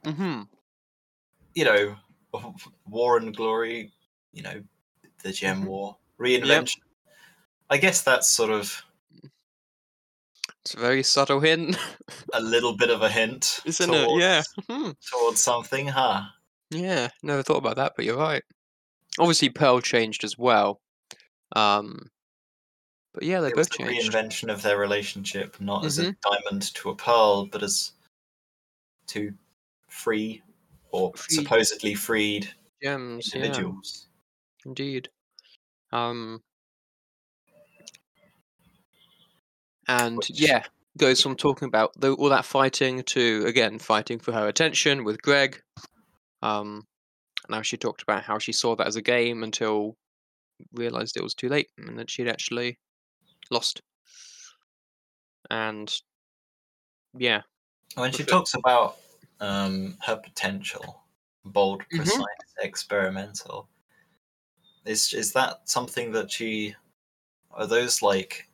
hmm 0.06 0.44
you 1.56 1.64
know 1.64 1.96
war 2.88 3.18
and 3.18 3.36
glory 3.36 3.92
you 4.32 4.42
know 4.44 4.64
the 5.24 5.32
gem 5.32 5.62
Mhm. 5.62 5.68
war 5.68 5.98
reinvention 6.20 6.80
i 7.70 7.78
guess 7.78 8.02
that's 8.04 8.30
sort 8.30 8.52
of 8.52 8.84
It's 10.66 10.76
a 10.76 10.80
very 10.80 11.04
subtle 11.04 11.42
hint, 11.42 11.76
a 12.34 12.40
little 12.42 12.78
bit 12.78 12.90
of 12.90 13.02
a 13.02 13.10
hint 13.10 13.60
isn't 13.66 13.94
it? 13.94 14.10
Yeah. 14.20 14.44
Mhm. 14.70 14.96
towards 15.12 15.42
something 15.42 15.88
huh 15.90 16.24
Yeah. 16.72 17.10
Never 17.22 17.44
thought 17.44 17.58
about 17.58 17.76
that, 17.78 17.94
but 17.96 18.06
you're 18.06 18.18
right. 18.18 18.44
Obviously, 19.20 19.50
Pearl 19.50 19.82
changed 19.82 20.24
as 20.24 20.38
well. 20.38 20.82
Um, 21.56 22.10
but 23.14 23.24
yeah, 23.24 23.42
they 23.42 23.52
it 23.52 23.56
was 23.56 23.68
both 23.68 23.78
the 23.78 23.84
changed. 23.84 24.12
reinvention 24.14 24.52
of 24.52 24.62
their 24.62 24.78
relationship, 24.80 25.60
not 25.62 25.86
as 25.86 26.00
a 26.00 26.06
Mhm. 26.06 26.16
diamond 26.22 26.74
to 26.76 26.90
a 26.90 26.96
pearl, 26.96 27.46
but 27.48 27.62
as 27.64 27.92
two 29.08 29.34
free 29.90 30.42
or 30.92 31.12
Freed 31.16 31.36
supposedly 31.36 31.96
freed 31.96 32.54
gems. 32.82 33.34
Yeah, 33.34 33.36
individuals. 33.36 34.08
indeed. 34.66 35.10
Um, 35.92 36.44
and 40.02 40.18
Which- 40.18 40.30
yeah, 40.32 40.64
goes 40.98 41.22
from 41.22 41.36
talking 41.36 41.68
about 41.68 41.92
the, 42.00 42.14
all 42.14 42.30
that 42.30 42.46
fighting 42.46 43.04
to 43.04 43.44
again 43.46 43.80
fighting 43.80 44.20
for 44.20 44.32
her 44.32 44.48
attention 44.48 45.04
with 45.04 45.22
Greg. 45.22 45.62
Um, 46.42 46.86
now 47.50 47.62
she 47.62 47.78
talked 47.78 48.02
about 48.04 48.24
how 48.24 48.38
she 48.40 48.52
saw 48.54 48.76
that 48.76 48.88
as 48.88 48.96
a 48.96 49.02
game 49.02 49.44
until 49.44 49.98
realized 50.74 51.18
it 51.18 51.24
was 51.24 51.34
too 51.34 51.50
late 51.50 51.70
and 51.78 51.98
that 52.00 52.10
she'd 52.10 52.28
actually 52.30 52.80
lost. 53.52 53.82
And 55.50 55.94
yeah, 57.18 57.42
When 57.96 58.12
she 58.12 58.24
talks 58.24 58.54
about 58.54 58.98
um, 59.40 59.98
her 60.02 60.16
potential, 60.16 61.04
bold, 61.46 61.84
Mhm. 61.90 61.98
precise, 61.98 62.26
experimental, 62.62 63.68
is 64.86 65.14
is 65.14 65.34
that 65.34 65.68
something 65.70 66.12
that 66.14 66.32
she? 66.32 66.76
Are 67.52 67.68
those 67.68 68.02
like 68.02 68.48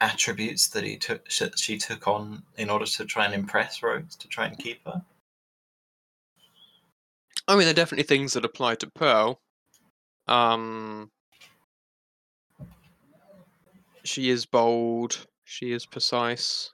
attributes 0.00 0.68
that 0.68 0.84
he 0.84 0.96
took? 0.96 1.28
She, 1.30 1.48
she 1.56 1.78
took 1.78 2.06
on 2.06 2.42
in 2.56 2.70
order 2.70 2.86
to 2.86 3.04
try 3.04 3.24
and 3.24 3.34
impress 3.34 3.82
Rose, 3.82 4.16
to 4.16 4.28
try 4.28 4.46
and 4.46 4.58
keep 4.58 4.84
her. 4.86 5.02
I 7.46 7.52
mean, 7.52 7.62
there 7.62 7.70
are 7.70 7.74
definitely 7.74 8.04
things 8.04 8.34
that 8.34 8.44
apply 8.44 8.74
to 8.76 8.90
Pearl. 8.90 9.40
Um, 10.26 11.10
she 14.04 14.28
is 14.30 14.44
bold. 14.44 15.26
She 15.44 15.72
is 15.72 15.86
precise. 15.86 16.70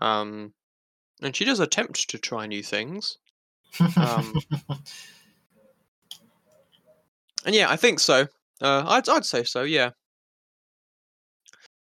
Um, 0.00 0.52
and 1.22 1.34
she 1.34 1.44
does 1.44 1.58
attempt 1.58 2.08
to 2.10 2.18
try 2.18 2.46
new 2.46 2.62
things. 2.62 3.18
Um, 3.96 4.34
And 7.46 7.54
yeah, 7.54 7.70
I 7.70 7.76
think 7.76 8.00
so. 8.00 8.26
Uh, 8.60 8.82
I'd 8.86 9.08
I'd 9.08 9.24
say 9.24 9.44
so. 9.44 9.62
Yeah. 9.62 9.90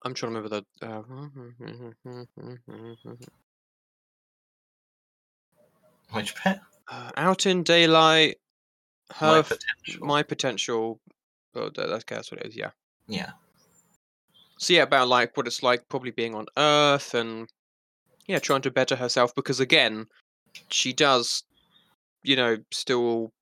I'm 0.05 0.15
trying 0.15 0.33
to 0.33 0.41
remember 0.41 0.65
the. 0.81 1.07
Which 6.13 6.35
bit? 6.45 6.61
Uh, 6.89 7.11
out 7.17 7.47
in 7.47 7.63
daylight, 7.63 8.37
her 9.15 9.37
My 9.37 9.43
potential. 9.43 10.07
my 10.07 10.23
potential. 10.23 11.01
Oh, 11.55 11.71
that, 11.71 11.89
that's 11.89 12.05
that's 12.07 12.31
what 12.31 12.41
it 12.41 12.49
is. 12.49 12.57
Yeah. 12.57 12.71
yeah. 13.07 13.31
So 14.59 14.75
yeah, 14.75 14.83
about 14.83 15.09
like 15.09 15.37
what 15.37 15.47
it's 15.47 15.63
like 15.63 15.89
probably 15.89 16.11
being 16.11 16.35
on 16.35 16.47
Earth 16.57 17.15
and 17.15 17.49
yeah, 18.27 18.39
trying 18.39 18.63
to 18.63 18.71
better 18.71 18.97
herself 18.97 19.35
because 19.35 19.61
again, 19.61 20.07
she 20.69 20.93
does, 20.93 21.45
you 22.23 22.37
know, 22.37 22.59
still. 22.71 23.33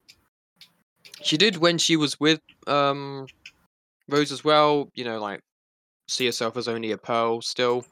She 1.23 1.37
did 1.37 1.57
when 1.59 1.79
she 1.79 1.96
was 1.96 2.18
with 2.20 2.40
um 2.66 3.27
Rose 4.09 4.33
as 4.33 4.44
well. 4.44 4.90
You 4.94 5.05
know, 5.05 5.20
like 5.20 5.40
see 6.11 6.27
herself 6.27 6.57
as 6.57 6.68
only 6.68 6.90
a 6.90 6.99
pearl 6.99 7.40
still. 7.40 7.85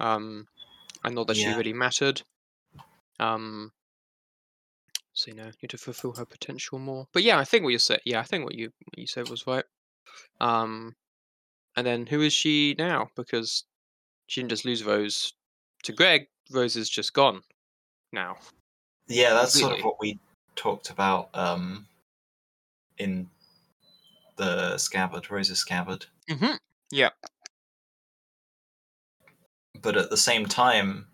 Um, 0.00 0.46
and 1.04 1.14
not 1.14 1.26
that 1.28 1.36
she 1.36 1.52
really 1.54 1.72
mattered. 1.72 2.22
Um. 3.20 3.72
So 5.12 5.30
you 5.30 5.36
know, 5.36 5.50
need 5.62 5.70
to 5.70 5.78
fulfill 5.78 6.12
her 6.14 6.26
potential 6.26 6.78
more. 6.78 7.06
But 7.12 7.22
yeah, 7.22 7.38
I 7.38 7.44
think 7.44 7.64
what 7.64 7.70
you 7.70 7.78
said. 7.78 8.00
Yeah, 8.04 8.20
I 8.20 8.24
think 8.24 8.44
what 8.44 8.54
you 8.54 8.66
what 8.66 8.98
you 8.98 9.06
said 9.06 9.28
was 9.30 9.46
right. 9.46 9.64
Um, 10.40 10.94
and 11.76 11.86
then 11.86 12.06
who 12.06 12.20
is 12.20 12.32
she 12.32 12.74
now? 12.78 13.08
Because 13.16 13.64
she 14.26 14.40
didn't 14.40 14.50
just 14.50 14.64
lose 14.64 14.84
Rose 14.84 15.32
to 15.84 15.92
Greg. 15.92 16.26
Rose 16.50 16.76
is 16.76 16.90
just 16.90 17.14
gone 17.14 17.40
now. 18.12 18.36
Yeah, 19.08 19.34
that's 19.34 19.58
sort 19.58 19.78
of 19.78 19.84
what 19.84 20.00
we 20.00 20.18
talked 20.54 20.90
about 20.90 21.30
um, 21.32 21.86
in 22.98 23.28
the 24.36 24.76
scabbard, 24.76 25.30
Rose's 25.30 25.58
scabbard. 25.58 26.06
Mm-hmm. 26.30 26.56
Yeah. 26.90 27.10
But 29.80 29.96
at 29.96 30.10
the 30.10 30.16
same 30.16 30.46
time, 30.46 31.06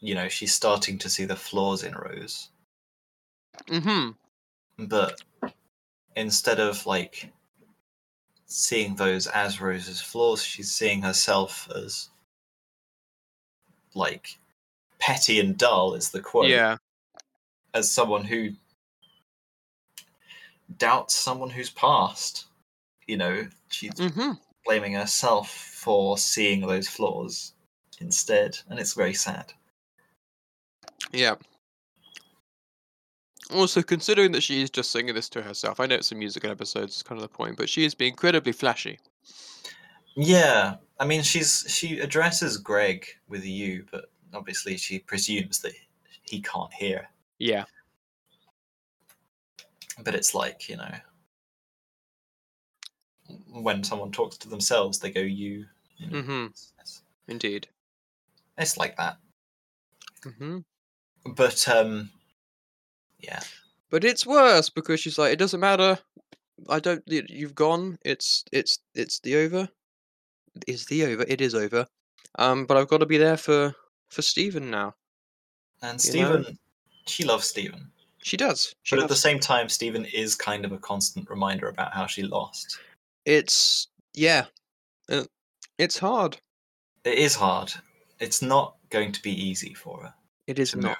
you 0.00 0.14
know, 0.14 0.28
she's 0.28 0.54
starting 0.54 0.98
to 0.98 1.10
see 1.10 1.24
the 1.24 1.36
flaws 1.36 1.82
in 1.82 1.94
Rose. 1.94 2.50
Mm-hmm. 3.68 4.10
But 4.86 5.20
instead 6.14 6.60
of 6.60 6.86
like 6.86 7.32
seeing 8.48 8.96
those 8.96 9.26
as 9.28 9.60
Rose's 9.60 10.00
flaws. 10.00 10.42
She's 10.42 10.72
seeing 10.72 11.02
herself 11.02 11.68
as 11.74 12.08
like 13.94 14.38
petty 14.98 15.38
and 15.38 15.56
dull 15.56 15.94
is 15.94 16.10
the 16.10 16.20
quote. 16.20 16.48
Yeah. 16.48 16.78
As 17.74 17.92
someone 17.92 18.24
who 18.24 18.50
doubts 20.78 21.14
someone 21.14 21.50
who's 21.50 21.70
passed. 21.70 22.46
You 23.06 23.16
know, 23.16 23.48
she's 23.70 23.92
hmm 23.94 24.32
blaming 24.64 24.92
herself 24.92 25.50
for 25.50 26.18
seeing 26.18 26.60
those 26.60 26.88
flaws 26.88 27.54
instead, 28.00 28.58
and 28.68 28.78
it's 28.78 28.94
very 28.94 29.14
sad. 29.14 29.52
Yeah. 31.12 31.36
Also, 33.50 33.82
considering 33.82 34.32
that 34.32 34.42
she 34.42 34.60
is 34.60 34.68
just 34.68 34.90
singing 34.90 35.14
this 35.14 35.28
to 35.30 35.42
herself, 35.42 35.80
I 35.80 35.86
know 35.86 35.94
it's 35.94 36.12
a 36.12 36.14
musical 36.14 36.50
episode, 36.50 36.84
it's 36.84 37.02
kind 37.02 37.18
of 37.18 37.22
the 37.22 37.34
point, 37.34 37.56
but 37.56 37.68
she 37.68 37.84
is 37.84 37.94
being 37.94 38.10
incredibly 38.12 38.52
flashy. 38.52 38.98
Yeah, 40.16 40.76
I 40.98 41.06
mean, 41.06 41.22
she's 41.22 41.64
she 41.68 42.00
addresses 42.00 42.56
Greg 42.56 43.06
with 43.28 43.44
you, 43.44 43.86
but 43.90 44.10
obviously 44.34 44.76
she 44.76 44.98
presumes 44.98 45.60
that 45.60 45.72
he 46.22 46.42
can't 46.42 46.72
hear. 46.74 47.08
Yeah. 47.38 47.64
But 50.02 50.14
it's 50.14 50.34
like 50.34 50.68
you 50.68 50.76
know, 50.76 50.94
when 53.50 53.84
someone 53.84 54.10
talks 54.12 54.36
to 54.38 54.48
themselves, 54.48 54.98
they 54.98 55.10
go 55.10 55.20
you. 55.20 55.66
you 55.96 56.10
know, 56.10 56.22
hmm 56.22 56.46
it's, 56.80 57.02
Indeed. 57.26 57.68
it's 58.56 58.76
like 58.76 58.96
that. 58.96 59.18
hmm 60.24 60.58
But 61.26 61.68
um, 61.68 62.10
yeah, 63.20 63.40
But 63.90 64.04
it's 64.04 64.26
worse 64.26 64.70
because 64.70 65.00
she's 65.00 65.18
like, 65.18 65.32
it 65.32 65.38
doesn't 65.38 65.60
matter. 65.60 65.98
I 66.68 66.80
don't. 66.80 67.02
You've 67.06 67.54
gone. 67.54 67.98
It's 68.04 68.44
it's 68.52 68.78
it's 68.94 69.20
the 69.20 69.36
over. 69.36 69.68
Is 70.66 70.86
the 70.86 71.04
over? 71.06 71.24
It 71.28 71.40
is 71.40 71.54
over. 71.54 71.86
Um, 72.38 72.66
but 72.66 72.76
I've 72.76 72.88
got 72.88 72.98
to 72.98 73.06
be 73.06 73.18
there 73.18 73.36
for 73.36 73.74
for 74.08 74.22
Steven 74.22 74.70
now. 74.70 74.94
and 75.82 76.02
You 76.04 76.20
know? 76.22 76.32
Steven, 76.40 76.58
she 77.06 77.24
loves 77.24 77.46
Steven, 77.46 77.90
She 78.22 78.36
does. 78.36 78.74
She 78.82 78.96
but 78.96 79.02
at 79.02 79.08
the 79.08 79.16
same 79.16 79.38
time, 79.38 79.68
Steven 79.68 80.04
is 80.06 80.34
kind 80.34 80.64
of 80.64 80.72
a 80.72 80.78
constant 80.78 81.30
reminder 81.30 81.68
about 81.68 81.92
how 81.94 82.06
she 82.06 82.22
lost. 82.22 82.80
It's 83.28 83.88
yeah. 84.14 84.46
Uh, 85.10 85.24
it's 85.78 85.98
hard. 85.98 86.38
It 87.04 87.18
is 87.18 87.34
hard. 87.34 87.72
It's 88.18 88.42
not 88.42 88.76
going 88.90 89.12
to 89.12 89.22
be 89.22 89.32
easy 89.32 89.74
for 89.74 90.02
her. 90.02 90.14
It 90.46 90.58
is 90.58 90.74
not. 90.74 90.98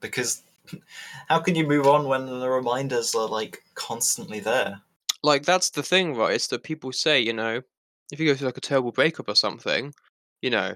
because 0.00 0.42
how 1.28 1.40
can 1.40 1.54
you 1.54 1.66
move 1.66 1.86
on 1.86 2.06
when 2.06 2.26
the 2.26 2.48
reminders 2.48 3.14
are 3.14 3.28
like 3.28 3.62
constantly 3.74 4.40
there? 4.40 4.82
like 5.22 5.44
that's 5.44 5.70
the 5.70 5.82
thing 5.82 6.14
right 6.14 6.34
it's 6.34 6.48
that 6.48 6.62
people 6.62 6.92
say 6.92 7.20
you 7.20 7.32
know 7.32 7.60
if 8.12 8.20
you 8.20 8.26
go 8.26 8.34
through 8.34 8.46
like 8.46 8.56
a 8.56 8.60
terrible 8.60 8.92
breakup 8.92 9.28
or 9.28 9.34
something 9.34 9.92
you 10.40 10.50
know 10.50 10.74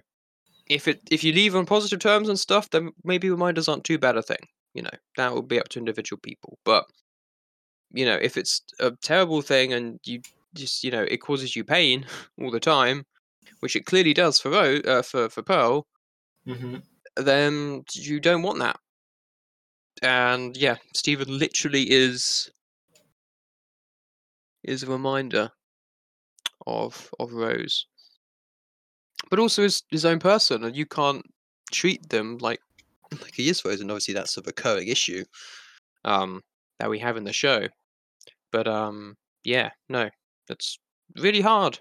if 0.69 0.89
it 0.89 1.01
if 1.11 1.23
you 1.23 1.33
leave 1.33 1.55
on 1.55 1.67
positive 1.67 1.99
terms 1.99 2.29
and 2.29 2.39
stuff 2.39 2.71
then 2.71 2.91
maybe 3.05 3.31
reminders 3.31 3.69
aren't 3.69 3.85
too 3.85 3.99
bad 3.99 4.17
a 4.17 4.23
thing 4.23 4.39
you 4.75 4.83
know 4.83 4.91
that 5.17 5.33
will 5.33 5.43
be 5.43 5.59
up 5.59 5.69
to 5.69 5.79
individual 5.79 6.21
people 6.23 6.59
but 6.65 6.85
you 7.93 8.05
know 8.05 8.17
if 8.17 8.37
it's 8.37 8.63
a 8.81 8.91
terrible 9.03 9.43
thing 9.43 9.73
and 9.73 9.99
you 10.05 10.21
just 10.57 10.83
you 10.85 10.91
know 10.91 11.03
it 11.03 11.19
causes 11.19 11.55
you 11.55 11.65
pain 11.65 12.07
all 12.41 12.51
the 12.51 12.61
time 12.61 13.05
which 13.61 13.77
it 13.77 13.87
clearly 13.87 14.15
does 14.15 14.41
for 14.41 14.51
Ro- 14.51 14.81
uh, 14.85 15.03
for 15.03 15.29
for 15.29 15.43
pearl 15.43 15.87
Mm-hmm. 16.47 16.77
then 17.17 17.83
you 17.93 18.21
don't 18.21 18.43
want 18.43 18.61
that 18.61 18.79
and 20.03 20.57
yeah 20.57 20.77
Steven 20.95 21.39
literally 21.39 21.91
is 21.91 22.51
is 24.63 24.83
a 24.83 24.87
reminder 24.87 25.51
of 26.67 27.11
of 27.19 27.33
Rose, 27.33 27.87
but 29.31 29.39
also 29.39 29.63
his 29.63 29.83
his 29.91 30.05
own 30.05 30.19
person, 30.19 30.65
and 30.65 30.77
you 30.77 30.87
can't 30.87 31.25
treat 31.73 32.09
them 32.09 32.39
like 32.39 32.61
like 33.13 33.35
he 33.35 33.49
is 33.49 33.65
Rose, 33.65 33.81
and 33.81 33.91
obviously 33.91 34.15
that's 34.15 34.37
a 34.37 34.43
recurring 34.43 34.89
issue 34.89 35.25
um, 36.05 36.43
that 36.79 36.91
we 36.91 36.99
have 36.99 37.17
in 37.17 37.25
the 37.25 37.33
show. 37.33 37.69
But 38.53 38.67
um, 38.67 39.17
yeah, 39.45 39.71
no, 39.89 40.11
it's 40.51 40.79
really 41.17 41.41
hard, 41.41 41.79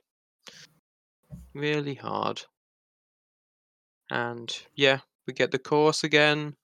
really 1.53 1.95
hard, 1.95 2.43
and 4.09 4.55
yeah, 4.75 4.99
we 5.27 5.33
get 5.33 5.51
the 5.51 5.59
chorus 5.59 6.03
again. 6.03 6.55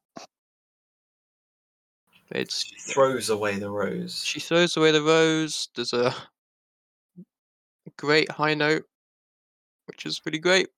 It's 2.33 2.63
She 2.65 2.93
throws 2.93 3.29
away 3.29 3.59
the 3.59 3.69
rose. 3.69 4.23
she 4.23 4.39
throws 4.39 4.77
away 4.77 4.91
the 4.91 5.01
rose. 5.01 5.67
There's 5.75 5.91
a 5.93 6.15
great 7.97 8.31
high 8.31 8.53
note, 8.53 8.85
which 9.85 10.05
is 10.05 10.19
pretty 10.19 10.39
great. 10.39 10.69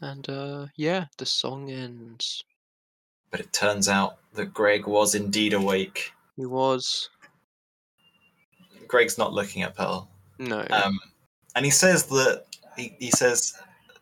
And 0.00 0.28
uh, 0.28 0.66
yeah, 0.76 1.06
the 1.18 1.26
song 1.26 1.70
ends. 1.70 2.42
But 3.30 3.40
it 3.40 3.52
turns 3.52 3.88
out 3.88 4.18
that 4.34 4.54
Greg 4.54 4.86
was 4.86 5.14
indeed 5.14 5.52
awake. 5.52 6.12
He 6.36 6.46
was 6.46 7.10
Greg's 8.88 9.18
not 9.18 9.32
looking 9.32 9.62
at 9.62 9.74
Pearl. 9.74 10.08
no. 10.38 10.66
Um, 10.70 10.98
and 11.54 11.64
he 11.64 11.70
says 11.70 12.06
that 12.06 12.44
he, 12.76 12.94
he 12.98 13.10
says 13.10 13.54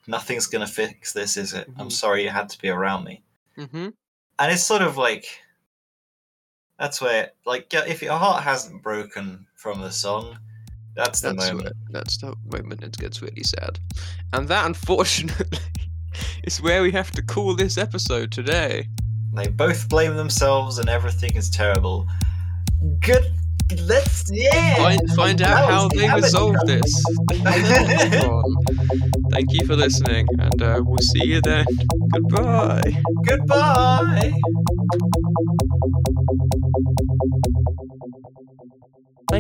nothing's 0.07 0.47
gonna 0.47 0.67
fix 0.67 1.13
this, 1.13 1.37
is 1.37 1.53
it? 1.55 1.69
I'm 1.79 1.89
Mhm. 1.89 1.93
sorry 1.93 2.25
you 2.25 2.31
had 2.31 2.49
to 2.51 2.59
be 2.61 2.69
around 2.69 3.05
me. 3.05 3.23
mm-hmm. 3.57 3.89
And 4.41 4.53
it's 4.53 4.65
sort 4.65 4.83
of 4.83 4.97
like 4.97 5.27
that's 6.79 7.01
where 7.01 7.31
like 7.47 7.73
if 7.73 8.03
your 8.03 8.19
heart 8.19 8.43
hasn't 8.43 8.83
broken 8.83 9.47
from 9.55 9.81
the 9.81 9.91
song, 9.93 10.37
that's 10.97 11.21
the 11.21 11.33
That's 11.33 11.47
moment. 11.51 11.65
where, 11.65 11.73
that's 12.03 12.17
the 12.19 12.35
moment 12.53 12.83
it 12.83 12.97
gets 12.99 13.23
really 13.23 13.45
sad, 13.45 13.79
and 14.33 14.49
that 14.49 14.67
unfortunately 14.67 15.59
is 16.45 16.61
where 16.61 16.83
we 16.83 16.91
have 16.91 17.11
to 17.13 17.23
call 17.23 17.55
this 17.55 17.79
episode 17.79 18.33
today. 18.33 18.89
They 19.35 19.49
both 19.49 19.89
blame 19.89 20.17
themselves 20.17 20.79
and 20.79 20.89
everything 20.89 21.35
is 21.37 21.49
terrible. 21.51 22.07
Good. 23.01 23.25
Let's 23.71 24.31
yeah. 24.31 24.77
Find 24.77 25.01
find 25.17 25.43
out 25.43 25.71
how 25.71 25.89
they 25.89 26.09
resolve 26.13 26.57
this. 26.67 27.05
Thank 29.31 29.53
you 29.53 29.67
for 29.67 29.75
listening, 29.75 30.27
and 30.39 30.63
uh, 30.63 30.83
we'll 30.85 30.99
see 30.99 31.27
you 31.27 31.41
then. 31.41 31.65
Goodbye. 32.13 33.03
Goodbye. 33.27 34.33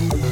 Thank 0.00 0.24
you. 0.24 0.29